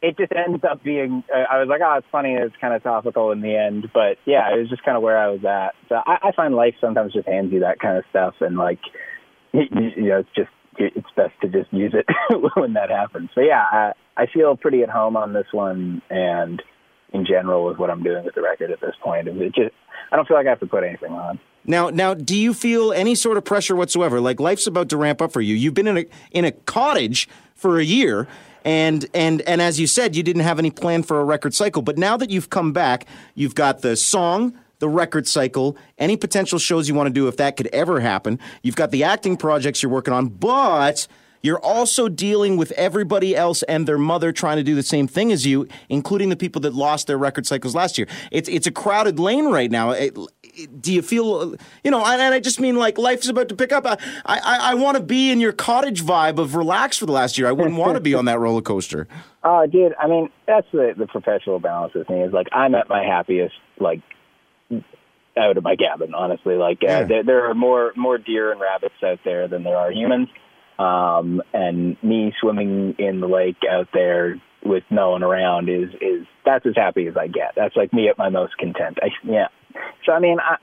it 0.03 0.17
just 0.19 0.33
ends 0.33 0.65
up 0.65 0.83
being. 0.83 1.23
Uh, 1.35 1.45
I 1.51 1.59
was 1.61 1.69
like, 1.69 1.81
oh, 1.85 1.95
it's 1.99 2.07
funny. 2.11 2.35
It's 2.35 2.55
kind 2.61 2.75
of 2.75 2.83
topical 2.83 3.31
in 3.33 3.41
the 3.41 3.55
end, 3.57 3.91
but 3.95 4.19
yeah, 4.27 4.55
it 4.55 4.59
was 4.59 4.69
just 4.69 4.83
kind 4.85 4.97
of 4.97 5.03
where 5.03 5.19
I 5.19 5.29
was 5.29 5.45
at. 5.45 5.75
So 5.89 5.97
I, 6.07 6.29
I 6.29 6.33
find 6.33 6.55
life 6.55 6.75
sometimes 6.81 7.13
just 7.13 7.27
hands 7.29 7.53
you 7.53 7.61
that 7.61 7.79
kind 7.81 7.97
of 7.99 8.05
stuff, 8.11 8.35
and 8.41 8.57
like, 8.57 8.81
you, 9.53 9.63
you 9.97 10.09
know, 10.09 10.19
it's 10.19 10.29
just 10.35 10.51
it's 10.77 11.07
best 11.17 11.33
to 11.41 11.49
just 11.49 11.73
use 11.73 11.95
it 11.95 12.05
when 12.57 12.73
that 12.73 12.91
happens. 12.91 13.31
But 13.35 13.43
yeah, 13.43 13.63
I, 13.71 13.93
I 14.17 14.27
feel 14.27 14.57
pretty 14.57 14.83
at 14.83 14.91
home 14.91 15.17
on 15.17 15.33
this 15.33 15.47
one, 15.53 16.03
and 16.11 16.61
in 17.13 17.25
general 17.25 17.65
with 17.65 17.79
what 17.79 17.91
I'm 17.91 18.03
doing 18.03 18.25
with 18.25 18.35
the 18.35 18.43
record 18.43 18.73
at 18.73 18.81
this 18.81 18.95
point. 19.03 19.29
It 19.29 19.55
just 19.55 19.75
I 20.11 20.17
don't 20.17 20.27
feel 20.27 20.37
like 20.37 20.47
I 20.47 20.51
have 20.51 20.61
to 20.61 20.67
put 20.67 20.85
anything 20.85 21.13
on. 21.13 21.39
Now, 21.67 21.89
now, 21.89 22.15
do 22.15 22.37
you 22.37 22.53
feel 22.53 22.93
any 22.93 23.15
sort 23.15 23.37
of 23.37 23.45
pressure 23.45 23.75
whatsoever? 23.75 24.21
Like 24.21 24.41
life's 24.41 24.67
about 24.67 24.89
to 24.91 24.97
ramp 24.97 25.23
up 25.23 25.33
for 25.33 25.41
you. 25.41 25.55
You've 25.55 25.75
been 25.75 25.89
in 25.89 25.99
a 25.99 26.07
in 26.31 26.45
a 26.45 26.53
cottage 26.53 27.29
for 27.55 27.79
a 27.79 27.85
year, 27.85 28.29
and 28.65 29.07
and 29.15 29.41
and 29.43 29.63
as 29.63 29.81
you 29.81 29.87
said, 29.87 30.15
you 30.15 30.23
didn't 30.23 30.43
have 30.43 30.59
any 30.59 30.71
plan 30.71 31.03
for 31.03 31.21
a 31.21 31.25
record 31.25 31.55
cycle. 31.55 31.83
But 31.83 31.97
now 31.97 32.17
that 32.17 32.31
you've 32.31 32.51
come 32.51 32.73
back, 32.73 33.07
you've 33.35 33.55
got 33.55 33.81
the 33.81 33.97
song, 33.97 34.59
the 34.79 34.89
record 34.89 35.27
cycle, 35.27 35.77
any 35.99 36.17
potential 36.17 36.59
shows 36.59 36.89
you 36.89 36.95
want 36.95 37.07
to 37.07 37.13
do 37.13 37.29
if 37.29 37.39
that 37.39 37.57
could 37.57 37.69
ever 37.69 38.01
happen. 38.01 38.39
You've 38.63 38.77
got 38.77 38.91
the 38.91 39.05
acting 39.05 39.37
projects 39.37 39.83
you're 39.83 39.93
working 39.93 40.13
on, 40.13 40.29
but 40.29 41.07
you're 41.45 41.61
also 41.61 42.09
dealing 42.09 42.57
with 42.57 42.73
everybody 42.73 43.37
else 43.37 43.63
and 43.65 43.87
their 43.87 43.99
mother 43.99 44.33
trying 44.33 44.57
to 44.57 44.63
do 44.63 44.75
the 44.75 44.83
same 44.83 45.07
thing 45.07 45.31
as 45.31 45.47
you, 45.47 45.69
including 45.91 46.31
the 46.31 46.37
people 46.37 46.63
that 46.63 46.75
lost 46.75 47.07
their 47.07 47.19
record 47.19 47.47
cycles 47.47 47.75
last 47.75 47.99
year. 47.99 48.09
It's 48.31 48.49
it's 48.49 48.67
a 48.67 48.71
crowded 48.71 49.19
lane 49.19 49.47
right 49.47 49.71
now. 49.71 49.91
It, 49.91 50.17
do 50.81 50.93
you 50.93 51.03
feel 51.03 51.55
you 51.83 51.91
know 51.91 52.05
and, 52.05 52.35
i 52.35 52.41
just 52.41 52.61
mean 52.61 52.77
like 52.77 52.99
life's 52.99 53.29
about 53.29 53.49
to 53.49 53.57
pick 53.57 53.73
up 53.73 53.87
i 53.87 53.97
i, 54.27 54.59
I 54.71 54.75
want 54.75 54.97
to 54.97 55.03
be 55.03 55.31
in 55.31 55.41
your 55.41 55.53
cottage 55.53 56.03
vibe 56.03 56.39
of 56.39 56.55
relax 56.55 56.99
for 56.99 57.07
the 57.07 57.13
last 57.13 57.39
year 57.39 57.49
i 57.49 57.53
wouldn't 57.53 57.77
want 57.77 57.95
to 57.95 58.01
be 58.01 58.15
on 58.15 58.25
that 58.27 58.39
roller 58.39 58.63
coaster 58.63 59.09
oh 59.43 59.67
dude 59.71 59.95
i 59.99 60.07
mean 60.07 60.31
that's 60.47 60.67
the 60.73 60.95
the 60.97 61.07
professional 61.07 61.59
balance 61.59 61.95
with 61.95 62.09
me 62.09 62.23
is 62.23 62.33
like 62.33 62.49
i'm 62.53 62.75
at 62.75 62.89
my 62.89 63.05
happiest 63.05 63.55
like 63.79 64.01
out 65.37 65.57
of 65.57 65.65
my 65.65 65.77
cabin 65.77 66.15
honestly 66.15 66.55
like 66.55 66.79
uh, 66.83 66.87
yeah. 66.87 67.03
there, 67.05 67.25
there 67.25 67.51
are 67.51 67.55
more 67.55 67.93
more 67.97 68.19
deer 68.19 68.53
and 68.53 68.61
rabbits 68.61 68.95
out 69.03 69.19
there 69.25 69.49
than 69.49 69.65
there 69.65 69.77
are 69.77 69.91
humans 69.91 70.29
um 70.79 71.43
and 71.53 71.97
me 72.03 72.33
swimming 72.41 72.95
in 72.99 73.21
the 73.21 73.27
lake 73.27 73.57
out 73.69 73.89
there 73.93 74.41
with 74.65 74.85
no 74.91 75.11
one 75.11 75.23
around 75.23 75.69
is 75.69 75.91
is 76.01 76.27
that's 76.45 76.67
as 76.67 76.75
happy 76.77 77.07
as 77.07 77.17
I 77.17 77.27
get. 77.27 77.53
That's 77.57 77.77
like 77.77 77.93
me 77.93 78.09
at 78.09 78.19
my 78.19 78.29
most 78.29 78.57
content. 78.59 78.99
I, 79.03 79.09
yeah, 79.23 79.49
so 80.05 80.13
I 80.13 80.21
mean, 80.21 80.39
I, 80.41 80.57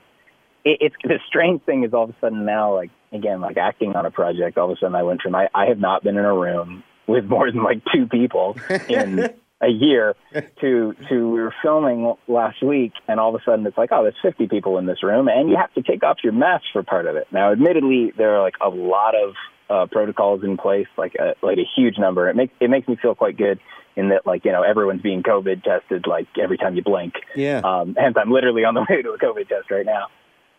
it, 0.64 0.78
it's 0.80 0.96
the 1.04 1.18
strange 1.28 1.62
thing 1.62 1.84
is 1.84 1.92
all 1.92 2.04
of 2.04 2.10
a 2.10 2.16
sudden 2.20 2.44
now, 2.44 2.74
like 2.74 2.90
again, 3.12 3.40
like 3.40 3.56
acting 3.56 3.94
on 3.94 4.06
a 4.06 4.10
project. 4.10 4.58
All 4.58 4.70
of 4.70 4.76
a 4.76 4.80
sudden, 4.80 4.94
I 4.94 5.02
went 5.02 5.22
from 5.22 5.34
I, 5.34 5.48
I 5.54 5.66
have 5.66 5.78
not 5.78 6.02
been 6.02 6.16
in 6.16 6.24
a 6.24 6.34
room 6.34 6.84
with 7.06 7.24
more 7.24 7.50
than 7.50 7.62
like 7.62 7.82
two 7.92 8.06
people 8.06 8.56
in 8.88 9.30
a 9.62 9.68
year 9.68 10.14
to 10.60 10.94
to 11.08 11.30
we 11.30 11.40
were 11.40 11.54
filming 11.62 12.14
last 12.26 12.62
week, 12.62 12.92
and 13.08 13.20
all 13.20 13.34
of 13.34 13.40
a 13.40 13.44
sudden 13.44 13.66
it's 13.66 13.78
like, 13.78 13.90
oh, 13.92 14.02
there's 14.02 14.16
50 14.22 14.48
people 14.48 14.78
in 14.78 14.86
this 14.86 15.02
room, 15.02 15.28
and 15.28 15.48
you 15.48 15.56
have 15.56 15.72
to 15.74 15.82
take 15.82 16.02
off 16.02 16.18
your 16.22 16.32
mask 16.32 16.64
for 16.72 16.82
part 16.82 17.06
of 17.06 17.16
it. 17.16 17.28
Now, 17.32 17.52
admittedly, 17.52 18.12
there 18.16 18.36
are 18.36 18.42
like 18.42 18.56
a 18.60 18.68
lot 18.68 19.14
of 19.14 19.34
uh, 19.72 19.86
protocols 19.86 20.44
in 20.44 20.56
place, 20.56 20.86
like 20.98 21.14
a 21.14 21.34
like 21.44 21.58
a 21.58 21.66
huge 21.76 21.98
number. 21.98 22.28
It 22.28 22.36
makes 22.36 22.52
it 22.60 22.68
makes 22.68 22.86
me 22.86 22.96
feel 23.00 23.14
quite 23.14 23.36
good 23.36 23.58
in 23.96 24.10
that 24.10 24.26
like 24.26 24.44
you 24.44 24.52
know 24.52 24.62
everyone's 24.62 25.02
being 25.02 25.22
COVID 25.22 25.62
tested 25.62 26.06
like 26.06 26.26
every 26.40 26.58
time 26.58 26.76
you 26.76 26.82
blink. 26.82 27.14
Yeah. 27.34 27.60
Um, 27.64 27.96
hence, 27.98 28.16
I'm 28.20 28.30
literally 28.30 28.64
on 28.64 28.74
the 28.74 28.80
way 28.88 29.02
to 29.02 29.10
a 29.10 29.18
COVID 29.18 29.48
test 29.48 29.70
right 29.70 29.86
now. 29.86 30.08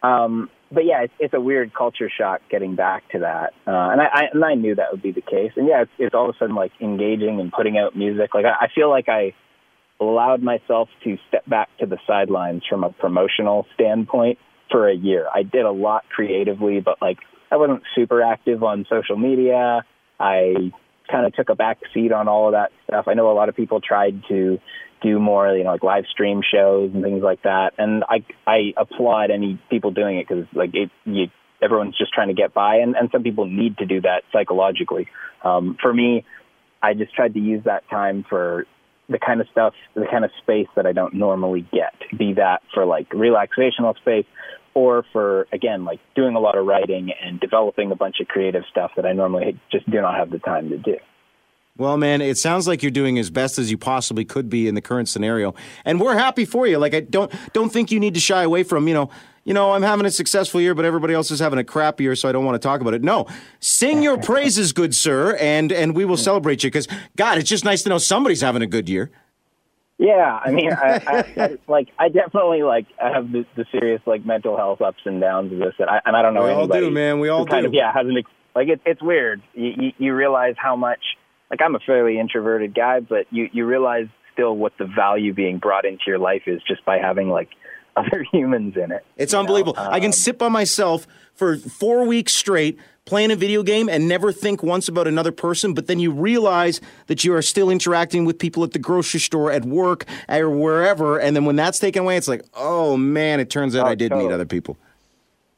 Um, 0.01 0.49
but 0.71 0.85
yeah, 0.85 1.03
it's, 1.03 1.13
it's 1.19 1.33
a 1.33 1.39
weird 1.39 1.73
culture 1.73 2.09
shock 2.09 2.41
getting 2.49 2.75
back 2.75 3.07
to 3.11 3.19
that, 3.19 3.53
uh, 3.67 3.91
and 3.91 4.01
I, 4.01 4.05
I 4.05 4.21
and 4.33 4.43
I 4.43 4.55
knew 4.55 4.75
that 4.75 4.91
would 4.91 5.03
be 5.03 5.11
the 5.11 5.21
case. 5.21 5.51
And 5.55 5.67
yeah, 5.67 5.83
it's, 5.83 5.91
it's 5.99 6.15
all 6.15 6.29
of 6.29 6.35
a 6.35 6.37
sudden 6.39 6.55
like 6.55 6.71
engaging 6.81 7.39
and 7.39 7.51
putting 7.51 7.77
out 7.77 7.95
music. 7.95 8.33
Like 8.33 8.45
I, 8.45 8.65
I 8.65 8.67
feel 8.73 8.89
like 8.89 9.07
I 9.07 9.33
allowed 10.01 10.41
myself 10.41 10.89
to 11.03 11.17
step 11.27 11.45
back 11.47 11.69
to 11.79 11.85
the 11.85 11.97
sidelines 12.07 12.63
from 12.67 12.83
a 12.83 12.89
promotional 12.89 13.65
standpoint 13.75 14.39
for 14.71 14.89
a 14.89 14.95
year. 14.95 15.27
I 15.33 15.43
did 15.43 15.63
a 15.63 15.71
lot 15.71 16.03
creatively, 16.09 16.81
but 16.81 17.01
like 17.01 17.19
I 17.53 17.55
wasn't 17.55 17.83
super 17.93 18.23
active 18.23 18.63
on 18.63 18.87
social 18.89 19.15
media. 19.15 19.85
I 20.19 20.71
kind 21.11 21.27
of 21.27 21.35
took 21.35 21.49
a 21.49 21.55
back 21.55 21.77
seat 21.93 22.11
on 22.11 22.27
all 22.27 22.47
of 22.47 22.53
that 22.53 22.71
stuff. 22.87 23.05
I 23.07 23.13
know 23.13 23.31
a 23.31 23.33
lot 23.33 23.47
of 23.47 23.55
people 23.55 23.79
tried 23.79 24.23
to 24.29 24.59
do 25.03 25.19
more, 25.19 25.55
you 25.55 25.63
know, 25.63 25.69
like 25.69 25.83
live 25.83 26.05
stream 26.09 26.41
shows 26.41 26.89
and 26.95 27.03
things 27.03 27.21
like 27.21 27.43
that. 27.43 27.73
And 27.77 28.03
I 28.09 28.25
I 28.47 28.73
applaud 28.75 29.29
any 29.29 29.61
people 29.69 29.91
doing 29.91 30.17
it 30.17 30.27
because 30.27 30.47
like 30.55 30.71
it 30.73 30.89
you 31.05 31.27
everyone's 31.61 31.95
just 31.95 32.11
trying 32.11 32.29
to 32.29 32.33
get 32.33 32.55
by, 32.55 32.77
and 32.77 32.95
and 32.95 33.09
some 33.11 33.21
people 33.21 33.45
need 33.45 33.77
to 33.77 33.85
do 33.85 34.01
that 34.01 34.23
psychologically. 34.31 35.07
Um, 35.43 35.77
for 35.79 35.93
me, 35.93 36.25
I 36.81 36.95
just 36.95 37.13
tried 37.13 37.35
to 37.35 37.39
use 37.39 37.65
that 37.65 37.87
time 37.87 38.25
for 38.27 38.65
the 39.09 39.19
kind 39.19 39.41
of 39.41 39.47
stuff, 39.51 39.75
the 39.93 40.07
kind 40.09 40.25
of 40.25 40.31
space 40.41 40.69
that 40.75 40.87
I 40.87 40.91
don't 40.93 41.13
normally 41.13 41.67
get. 41.71 41.93
Be 42.17 42.33
that 42.33 42.63
for 42.73 42.83
like 42.83 43.09
relaxational 43.09 43.95
space 43.97 44.25
or 44.73 45.05
for 45.11 45.47
again 45.51 45.85
like 45.85 45.99
doing 46.15 46.35
a 46.35 46.39
lot 46.39 46.57
of 46.57 46.65
writing 46.65 47.11
and 47.23 47.39
developing 47.39 47.91
a 47.91 47.95
bunch 47.95 48.19
of 48.19 48.27
creative 48.27 48.63
stuff 48.69 48.91
that 48.95 49.05
I 49.05 49.13
normally 49.13 49.59
just 49.71 49.89
do 49.89 50.01
not 50.01 50.15
have 50.15 50.29
the 50.29 50.39
time 50.39 50.69
to 50.69 50.77
do. 50.77 50.97
Well, 51.75 51.97
man, 51.97 52.21
it 52.21 52.37
sounds 52.37 52.67
like 52.67 52.83
you're 52.83 52.91
doing 52.91 53.17
as 53.17 53.31
best 53.31 53.57
as 53.57 53.71
you 53.71 53.79
possibly 53.79 54.25
could 54.25 54.47
be 54.47 54.67
in 54.67 54.75
the 54.75 54.81
current 54.81 55.09
scenario, 55.09 55.55
and 55.83 55.99
we're 55.99 56.15
happy 56.15 56.45
for 56.45 56.67
you. 56.67 56.77
Like 56.77 56.93
I 56.93 56.99
don't 56.99 57.31
don't 57.53 57.69
think 57.69 57.91
you 57.91 57.99
need 57.99 58.13
to 58.13 58.19
shy 58.19 58.43
away 58.43 58.61
from 58.61 58.87
you 58.87 58.93
know 58.93 59.09
you 59.43 59.55
know 59.55 59.71
I'm 59.71 59.81
having 59.81 60.05
a 60.05 60.11
successful 60.11 60.61
year, 60.61 60.75
but 60.75 60.85
everybody 60.85 61.15
else 61.15 61.31
is 61.31 61.39
having 61.39 61.57
a 61.57 61.63
crap 61.63 61.99
year, 61.99 62.15
so 62.15 62.29
I 62.29 62.31
don't 62.31 62.45
want 62.45 62.61
to 62.61 62.65
talk 62.65 62.81
about 62.81 62.93
it. 62.93 63.01
No, 63.01 63.25
sing 63.59 64.03
your 64.03 64.17
praises, 64.21 64.71
good 64.71 64.93
sir, 64.93 65.35
and 65.37 65.71
and 65.71 65.95
we 65.95 66.05
will 66.05 66.17
celebrate 66.17 66.63
you 66.63 66.69
because 66.69 66.87
God, 67.15 67.39
it's 67.39 67.49
just 67.49 67.65
nice 67.65 67.81
to 67.83 67.89
know 67.89 67.97
somebody's 67.97 68.41
having 68.41 68.61
a 68.61 68.67
good 68.67 68.87
year. 68.87 69.09
Yeah, 69.97 70.39
I 70.43 70.51
mean, 70.51 70.73
I, 70.73 71.01
I, 71.07 71.43
I, 71.43 71.57
like 71.67 71.89
I 71.99 72.09
definitely 72.09 72.63
like 72.63 72.87
I 73.01 73.11
have 73.11 73.31
the, 73.31 73.45
the 73.55 73.65
serious 73.71 74.01
like 74.05 74.25
mental 74.25 74.57
health 74.57 74.81
ups 74.81 74.99
and 75.05 75.21
downs 75.21 75.53
of 75.53 75.59
this, 75.59 75.73
and 75.79 75.89
I, 75.89 76.01
and 76.05 76.15
I 76.15 76.21
don't 76.21 76.33
know 76.33 76.43
we 76.43 76.51
all 76.51 76.67
do, 76.67 76.91
man. 76.91 77.19
We 77.19 77.29
all 77.29 77.45
kind 77.45 77.65
of 77.65 77.73
yeah 77.73 77.91
hasn't 77.93 78.25
like 78.55 78.67
it, 78.67 78.81
it's 78.85 79.01
weird. 79.01 79.41
You, 79.53 79.71
you 79.77 79.91
you 79.97 80.15
realize 80.15 80.55
how 80.57 80.75
much 80.75 80.99
like 81.49 81.61
I'm 81.61 81.75
a 81.75 81.79
fairly 81.79 82.19
introverted 82.19 82.73
guy, 82.73 82.99
but 82.99 83.27
you 83.31 83.49
you 83.53 83.65
realize 83.65 84.07
still 84.33 84.55
what 84.57 84.73
the 84.79 84.85
value 84.85 85.33
being 85.33 85.59
brought 85.59 85.85
into 85.85 86.03
your 86.07 86.19
life 86.19 86.43
is 86.47 86.61
just 86.67 86.83
by 86.85 86.97
having 86.97 87.29
like 87.29 87.49
other 87.95 88.25
humans 88.31 88.75
in 88.75 88.91
it. 88.91 89.05
It's 89.17 89.35
unbelievable. 89.35 89.75
Um, 89.77 89.93
I 89.93 89.99
can 89.99 90.07
um, 90.07 90.13
sit 90.13 90.39
by 90.39 90.49
myself 90.49 91.05
for 91.35 91.57
four 91.57 92.05
weeks 92.05 92.33
straight 92.33 92.79
playing 93.05 93.31
a 93.31 93.35
video 93.35 93.63
game 93.63 93.89
and 93.89 94.07
never 94.07 94.31
think 94.31 94.63
once 94.63 94.87
about 94.87 95.07
another 95.07 95.31
person, 95.31 95.73
but 95.73 95.87
then 95.87 95.99
you 95.99 96.11
realize 96.11 96.79
that 97.07 97.23
you 97.23 97.33
are 97.33 97.41
still 97.41 97.69
interacting 97.69 98.25
with 98.25 98.39
people 98.39 98.63
at 98.63 98.71
the 98.71 98.79
grocery 98.79 99.19
store, 99.19 99.51
at 99.51 99.65
work, 99.65 100.05
or 100.29 100.49
wherever. 100.49 101.19
And 101.19 101.35
then 101.35 101.45
when 101.45 101.55
that's 101.55 101.79
taken 101.79 102.03
away, 102.03 102.17
it's 102.17 102.27
like, 102.27 102.43
oh 102.53 102.95
man, 102.97 103.39
it 103.39 103.49
turns 103.49 103.75
out 103.75 103.85
oh, 103.85 103.89
I 103.89 103.95
did 103.95 104.09
totally. 104.09 104.27
meet 104.27 104.33
other 104.33 104.45
people. 104.45 104.77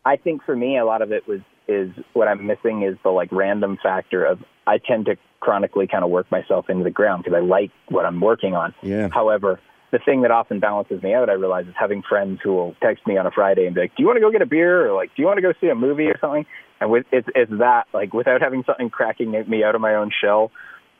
I 0.05 0.17
think 0.17 0.43
for 0.43 0.55
me, 0.55 0.77
a 0.77 0.85
lot 0.85 1.01
of 1.01 1.11
it 1.11 1.27
was 1.27 1.41
is 1.67 1.89
what 2.13 2.27
I'm 2.27 2.45
missing 2.45 2.83
is 2.83 2.95
the 3.01 3.09
like 3.09 3.31
random 3.31 3.79
factor 3.81 4.23
of 4.23 4.39
I 4.67 4.77
tend 4.77 5.05
to 5.05 5.15
chronically 5.39 5.87
kind 5.87 6.03
of 6.03 6.11
work 6.11 6.29
myself 6.29 6.69
into 6.69 6.83
the 6.83 6.91
ground 6.91 7.23
because 7.23 7.35
I 7.35 7.41
like 7.41 7.71
what 7.89 8.05
I'm 8.05 8.21
working 8.21 8.53
on. 8.55 8.73
Yeah. 8.83 9.09
However, 9.11 9.59
the 9.91 9.97
thing 9.97 10.21
that 10.21 10.31
often 10.31 10.59
balances 10.59 11.01
me 11.01 11.15
out, 11.15 11.27
I 11.29 11.33
realize, 11.33 11.65
is 11.67 11.73
having 11.79 12.03
friends 12.03 12.39
who 12.43 12.53
will 12.53 12.75
text 12.83 13.07
me 13.07 13.17
on 13.17 13.25
a 13.25 13.31
Friday 13.31 13.65
and 13.65 13.73
be 13.73 13.81
like, 13.81 13.95
"Do 13.95 14.03
you 14.03 14.07
want 14.07 14.17
to 14.17 14.21
go 14.21 14.29
get 14.29 14.41
a 14.41 14.45
beer?" 14.45 14.87
or 14.87 14.93
like, 14.93 15.09
"Do 15.15 15.21
you 15.21 15.25
want 15.25 15.37
to 15.37 15.41
go 15.41 15.53
see 15.59 15.69
a 15.69 15.75
movie 15.75 16.07
or 16.07 16.17
something?" 16.19 16.45
And 16.79 16.91
with 16.91 17.05
it's 17.11 17.27
it's 17.35 17.51
that 17.59 17.85
like 17.93 18.13
without 18.13 18.41
having 18.41 18.63
something 18.65 18.89
cracking 18.89 19.31
me 19.47 19.63
out 19.63 19.75
of 19.75 19.81
my 19.81 19.95
own 19.95 20.11
shell, 20.21 20.51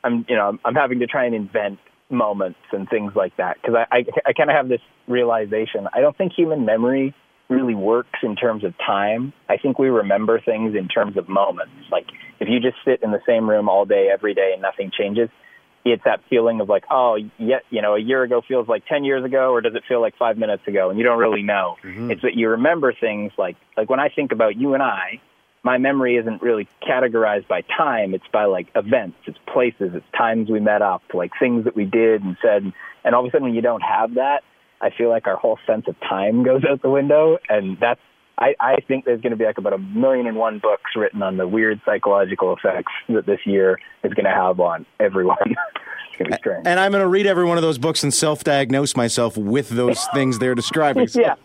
I'm 0.04 0.26
you 0.30 0.36
know 0.36 0.58
I'm 0.64 0.76
having 0.76 1.00
to 1.00 1.08
try 1.08 1.26
and 1.26 1.36
invent 1.36 1.80
moments 2.10 2.60
and 2.72 2.88
things 2.90 3.14
like 3.16 3.36
that 3.38 3.58
because 3.62 3.76
I 3.76 3.98
I, 3.98 4.06
I 4.28 4.34
kind 4.34 4.50
of 4.50 4.56
have 4.56 4.70
this 4.70 4.82
realization. 5.08 5.88
I 5.94 6.02
don't 6.02 6.18
think 6.18 6.34
human 6.34 6.66
memory 6.66 7.14
really 7.50 7.76
works 7.76 8.20
in 8.24 8.36
terms 8.36 8.64
of 8.64 8.74
time. 8.78 9.34
I 9.50 9.58
think 9.58 9.78
we 9.78 9.90
remember 9.90 10.40
things 10.40 10.76
in 10.76 10.88
terms 10.88 11.18
of 11.18 11.30
moments. 11.30 11.74
Like 11.92 12.08
if 12.40 12.48
you 12.50 12.60
just 12.60 12.78
sit 12.84 13.04
in 13.04 13.12
the 13.12 13.22
same 13.28 13.50
room 13.50 13.70
all 13.70 13.86
day 13.86 14.10
every 14.12 14.34
day 14.34 14.52
and 14.54 14.62
nothing 14.62 14.92
changes, 14.98 15.30
it's 15.84 16.04
that 16.04 16.22
feeling 16.30 16.62
of 16.62 16.70
like, 16.70 16.84
oh, 16.90 17.18
yet 17.38 17.62
you 17.70 17.82
know, 17.82 17.96
a 17.96 18.00
year 18.00 18.24
ago 18.24 18.42
feels 18.48 18.68
like 18.68 18.86
ten 18.88 19.04
years 19.04 19.24
ago, 19.24 19.52
or 19.52 19.62
does 19.62 19.76
it 19.76 19.84
feel 19.88 20.02
like 20.02 20.18
five 20.18 20.38
minutes 20.38 20.64
ago? 20.68 20.90
And 20.90 20.98
you 20.98 21.06
don't 21.06 21.20
really 21.20 21.44
know. 21.44 21.78
Mm-hmm. 21.84 22.12
It's 22.12 22.22
that 22.24 22.34
you 22.34 22.50
remember 22.50 22.94
things 22.94 23.32
like 23.38 23.56
like 23.78 23.90
when 23.90 24.00
I 24.00 24.10
think 24.10 24.32
about 24.32 24.58
you 24.58 24.74
and 24.74 24.82
I, 24.82 25.22
my 25.66 25.80
memory 25.80 26.16
isn't 26.16 26.44
really 26.44 26.68
categorized 26.88 27.48
by 27.48 27.62
time. 27.76 28.14
It's 28.14 28.28
by 28.32 28.46
like 28.46 28.68
events, 28.76 29.18
it's 29.26 29.40
places, 29.52 29.92
it's 29.96 30.06
times 30.16 30.48
we 30.48 30.60
met 30.60 30.84
up, 30.84 31.02
like 31.14 31.32
things 31.40 31.66
that 31.66 31.76
we 31.76 31.86
did 31.86 32.24
and 32.24 32.38
said. 32.40 32.72
And 33.04 33.16
all 33.16 33.26
of 33.26 33.30
a 33.30 33.32
sudden, 33.32 33.48
when 33.48 33.56
you 33.56 33.64
don't 33.64 33.82
have 33.82 34.14
that, 34.14 34.42
I 34.80 34.92
feel 34.96 35.10
like 35.10 35.26
our 35.26 35.36
whole 35.36 35.58
sense 35.66 35.86
of 35.88 36.00
time 36.02 36.44
goes 36.44 36.62
out 36.70 36.84
the 36.84 36.90
window, 36.92 37.40
and 37.50 37.78
that's 37.82 38.00
I, 38.38 38.54
I 38.60 38.76
think 38.88 39.06
there's 39.06 39.22
going 39.22 39.32
to 39.32 39.38
be 39.38 39.46
like 39.46 39.58
about 39.58 39.74
a 39.74 39.78
million 39.78 40.28
and 40.28 40.38
one 40.38 40.60
books 40.60 40.92
written 40.96 41.24
on 41.24 41.38
the 41.38 41.48
weird 41.48 41.82
psychological 41.86 42.54
effects 42.54 42.92
that 43.10 43.26
this 43.26 43.40
year 43.46 43.80
is 44.04 44.14
going 44.14 44.26
to 44.26 44.32
have 44.32 44.60
on 44.60 44.86
everyone. 45.00 45.38
it's 46.16 46.20
going 46.20 46.32
to 46.32 46.38
be 46.38 46.40
strange. 46.40 46.68
And 46.68 46.80
I'm 46.80 46.92
going 46.92 47.04
to 47.04 47.08
read 47.08 47.26
every 47.26 47.46
one 47.46 47.58
of 47.58 47.62
those 47.62 47.78
books 47.78 48.04
and 48.04 48.14
self-diagnose 48.14 48.96
myself 48.96 49.38
with 49.38 49.70
those 49.70 50.06
things 50.14 50.40
they're 50.40 50.56
describing. 50.56 51.08
So. 51.08 51.22
yeah, 51.22 51.36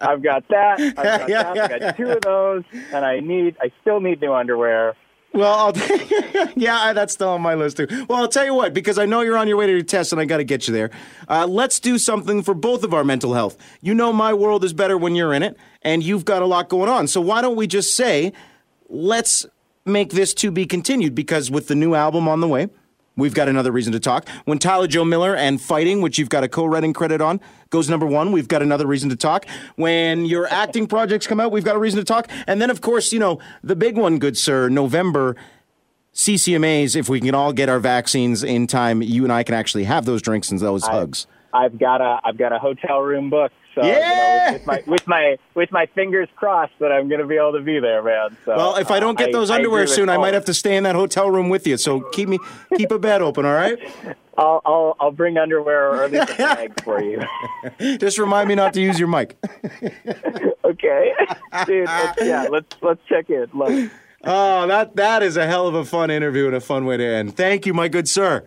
I've 0.00 0.22
got 0.22 0.46
that. 0.48 0.80
I've 0.80 0.96
got, 0.96 1.28
yeah, 1.28 1.54
that. 1.54 1.72
I've 1.72 1.80
got 1.80 1.96
two 1.96 2.10
of 2.10 2.20
those, 2.22 2.64
and 2.92 3.04
I 3.04 3.20
need. 3.20 3.56
I 3.60 3.70
still 3.82 4.00
need 4.00 4.20
new 4.20 4.32
underwear. 4.32 4.96
Well, 5.32 5.52
I'll, 5.52 5.72
yeah, 6.56 6.92
that's 6.92 7.12
still 7.12 7.28
on 7.28 7.40
my 7.40 7.54
list 7.54 7.76
too. 7.76 7.86
Well, 8.08 8.20
I'll 8.20 8.28
tell 8.28 8.44
you 8.44 8.54
what, 8.54 8.74
because 8.74 8.98
I 8.98 9.06
know 9.06 9.20
you're 9.20 9.36
on 9.36 9.46
your 9.46 9.58
way 9.58 9.66
to 9.66 9.72
your 9.72 9.82
test, 9.82 10.10
and 10.12 10.20
I 10.20 10.24
got 10.24 10.38
to 10.38 10.44
get 10.44 10.66
you 10.66 10.74
there. 10.74 10.90
Uh, 11.28 11.46
let's 11.46 11.78
do 11.78 11.98
something 11.98 12.42
for 12.42 12.52
both 12.52 12.82
of 12.82 12.92
our 12.92 13.04
mental 13.04 13.34
health. 13.34 13.56
You 13.80 13.94
know, 13.94 14.12
my 14.12 14.34
world 14.34 14.64
is 14.64 14.72
better 14.72 14.98
when 14.98 15.14
you're 15.14 15.32
in 15.32 15.44
it, 15.44 15.56
and 15.82 16.02
you've 16.02 16.24
got 16.24 16.42
a 16.42 16.46
lot 16.46 16.68
going 16.68 16.88
on. 16.88 17.06
So 17.06 17.20
why 17.20 17.42
don't 17.42 17.54
we 17.54 17.68
just 17.68 17.94
say, 17.94 18.32
let's 18.88 19.46
make 19.84 20.10
this 20.10 20.34
to 20.34 20.50
be 20.50 20.66
continued? 20.66 21.14
Because 21.14 21.48
with 21.48 21.68
the 21.68 21.76
new 21.76 21.94
album 21.94 22.26
on 22.26 22.40
the 22.40 22.48
way, 22.48 22.68
we've 23.20 23.34
got 23.34 23.48
another 23.48 23.70
reason 23.70 23.92
to 23.92 24.00
talk. 24.00 24.28
When 24.44 24.58
Tyler 24.58 24.86
Joe 24.86 25.04
Miller 25.04 25.36
and 25.36 25.60
Fighting, 25.60 26.00
which 26.00 26.18
you've 26.18 26.28
got 26.28 26.42
a 26.42 26.48
co-writing 26.48 26.92
credit 26.92 27.20
on, 27.20 27.40
goes 27.70 27.88
number 27.88 28.06
one, 28.06 28.32
we've 28.32 28.48
got 28.48 28.62
another 28.62 28.86
reason 28.86 29.10
to 29.10 29.16
talk. 29.16 29.46
When 29.76 30.24
your 30.24 30.46
acting 30.48 30.86
projects 30.86 31.26
come 31.26 31.38
out, 31.38 31.52
we've 31.52 31.64
got 31.64 31.76
a 31.76 31.78
reason 31.78 31.98
to 32.00 32.04
talk. 32.04 32.28
And 32.46 32.60
then, 32.60 32.70
of 32.70 32.80
course, 32.80 33.12
you 33.12 33.18
know, 33.18 33.38
the 33.62 33.76
big 33.76 33.96
one, 33.96 34.18
good 34.18 34.36
sir, 34.36 34.68
November. 34.68 35.36
CCMAs, 36.12 36.96
if 36.96 37.08
we 37.08 37.20
can 37.20 37.34
all 37.34 37.52
get 37.52 37.68
our 37.68 37.78
vaccines 37.78 38.42
in 38.42 38.66
time, 38.66 39.00
you 39.00 39.22
and 39.22 39.32
I 39.32 39.44
can 39.44 39.54
actually 39.54 39.84
have 39.84 40.06
those 40.06 40.20
drinks 40.22 40.50
and 40.50 40.58
those 40.58 40.84
hugs. 40.84 41.26
I've 41.52 41.78
got 41.78 42.00
a 42.00 42.20
I've 42.24 42.36
got 42.38 42.52
a 42.52 42.58
hotel 42.58 43.00
room 43.00 43.30
booked. 43.30 43.54
So 43.74 43.84
Yeah! 43.84 44.52
you 44.52 44.58
know, 44.58 44.62
with, 44.66 44.66
with 44.66 44.66
my 44.66 44.82
with 44.86 45.06
my 45.06 45.36
with 45.54 45.72
my 45.72 45.86
fingers 45.94 46.28
crossed 46.36 46.72
that 46.80 46.90
I'm 46.90 47.08
going 47.08 47.20
to 47.20 47.26
be 47.26 47.36
able 47.36 47.52
to 47.52 47.60
be 47.60 47.78
there, 47.78 48.02
man. 48.02 48.36
So 48.44 48.56
Well, 48.56 48.76
if 48.76 48.90
I 48.90 48.98
don't 49.00 49.16
get 49.16 49.28
uh, 49.28 49.32
those 49.32 49.50
I 49.50 49.56
underwear 49.56 49.82
with 49.82 49.90
soon, 49.90 50.08
I 50.08 50.16
might 50.16 50.34
have 50.34 50.44
to 50.46 50.54
stay 50.54 50.76
in 50.76 50.82
that 50.84 50.96
hotel 50.96 51.30
room 51.30 51.48
with 51.48 51.66
you. 51.66 51.76
So 51.76 52.00
keep 52.10 52.28
me 52.28 52.38
keep 52.76 52.90
a 52.90 52.98
bed 52.98 53.22
open, 53.22 53.44
all 53.46 53.54
right? 53.54 53.78
I'll 54.38 54.62
I'll, 54.64 54.96
I'll 54.98 55.10
bring 55.10 55.36
underwear 55.36 55.90
or 55.90 56.04
at 56.04 56.12
least 56.12 56.30
a 56.30 56.36
bag 56.38 56.82
for 56.82 57.02
you. 57.02 57.20
Just 57.98 58.18
remind 58.18 58.48
me 58.48 58.54
not 58.54 58.72
to 58.74 58.80
use 58.80 58.98
your 58.98 59.08
mic. 59.08 59.36
okay, 60.64 61.12
dude. 61.66 61.86
Let's, 61.86 62.22
yeah, 62.22 62.48
let's 62.50 62.76
let's 62.80 63.00
check 63.08 63.28
in. 63.30 63.46
Look, 63.54 63.90
Oh, 64.22 64.66
that 64.66 64.96
that 64.96 65.22
is 65.22 65.36
a 65.36 65.46
hell 65.46 65.66
of 65.66 65.74
a 65.74 65.84
fun 65.84 66.10
interview 66.10 66.46
and 66.46 66.54
a 66.54 66.60
fun 66.60 66.84
way 66.84 66.96
to 66.96 67.04
end. 67.04 67.36
Thank 67.36 67.66
you, 67.66 67.72
my 67.74 67.88
good 67.88 68.08
sir. 68.08 68.44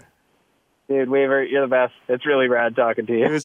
Dude, 0.94 1.10
Weaver, 1.10 1.44
you're 1.44 1.62
the 1.62 1.68
best. 1.68 1.94
It's 2.08 2.26
really 2.26 2.48
rad 2.48 2.76
talking 2.76 3.06
to 3.08 3.14
you. 3.14 3.40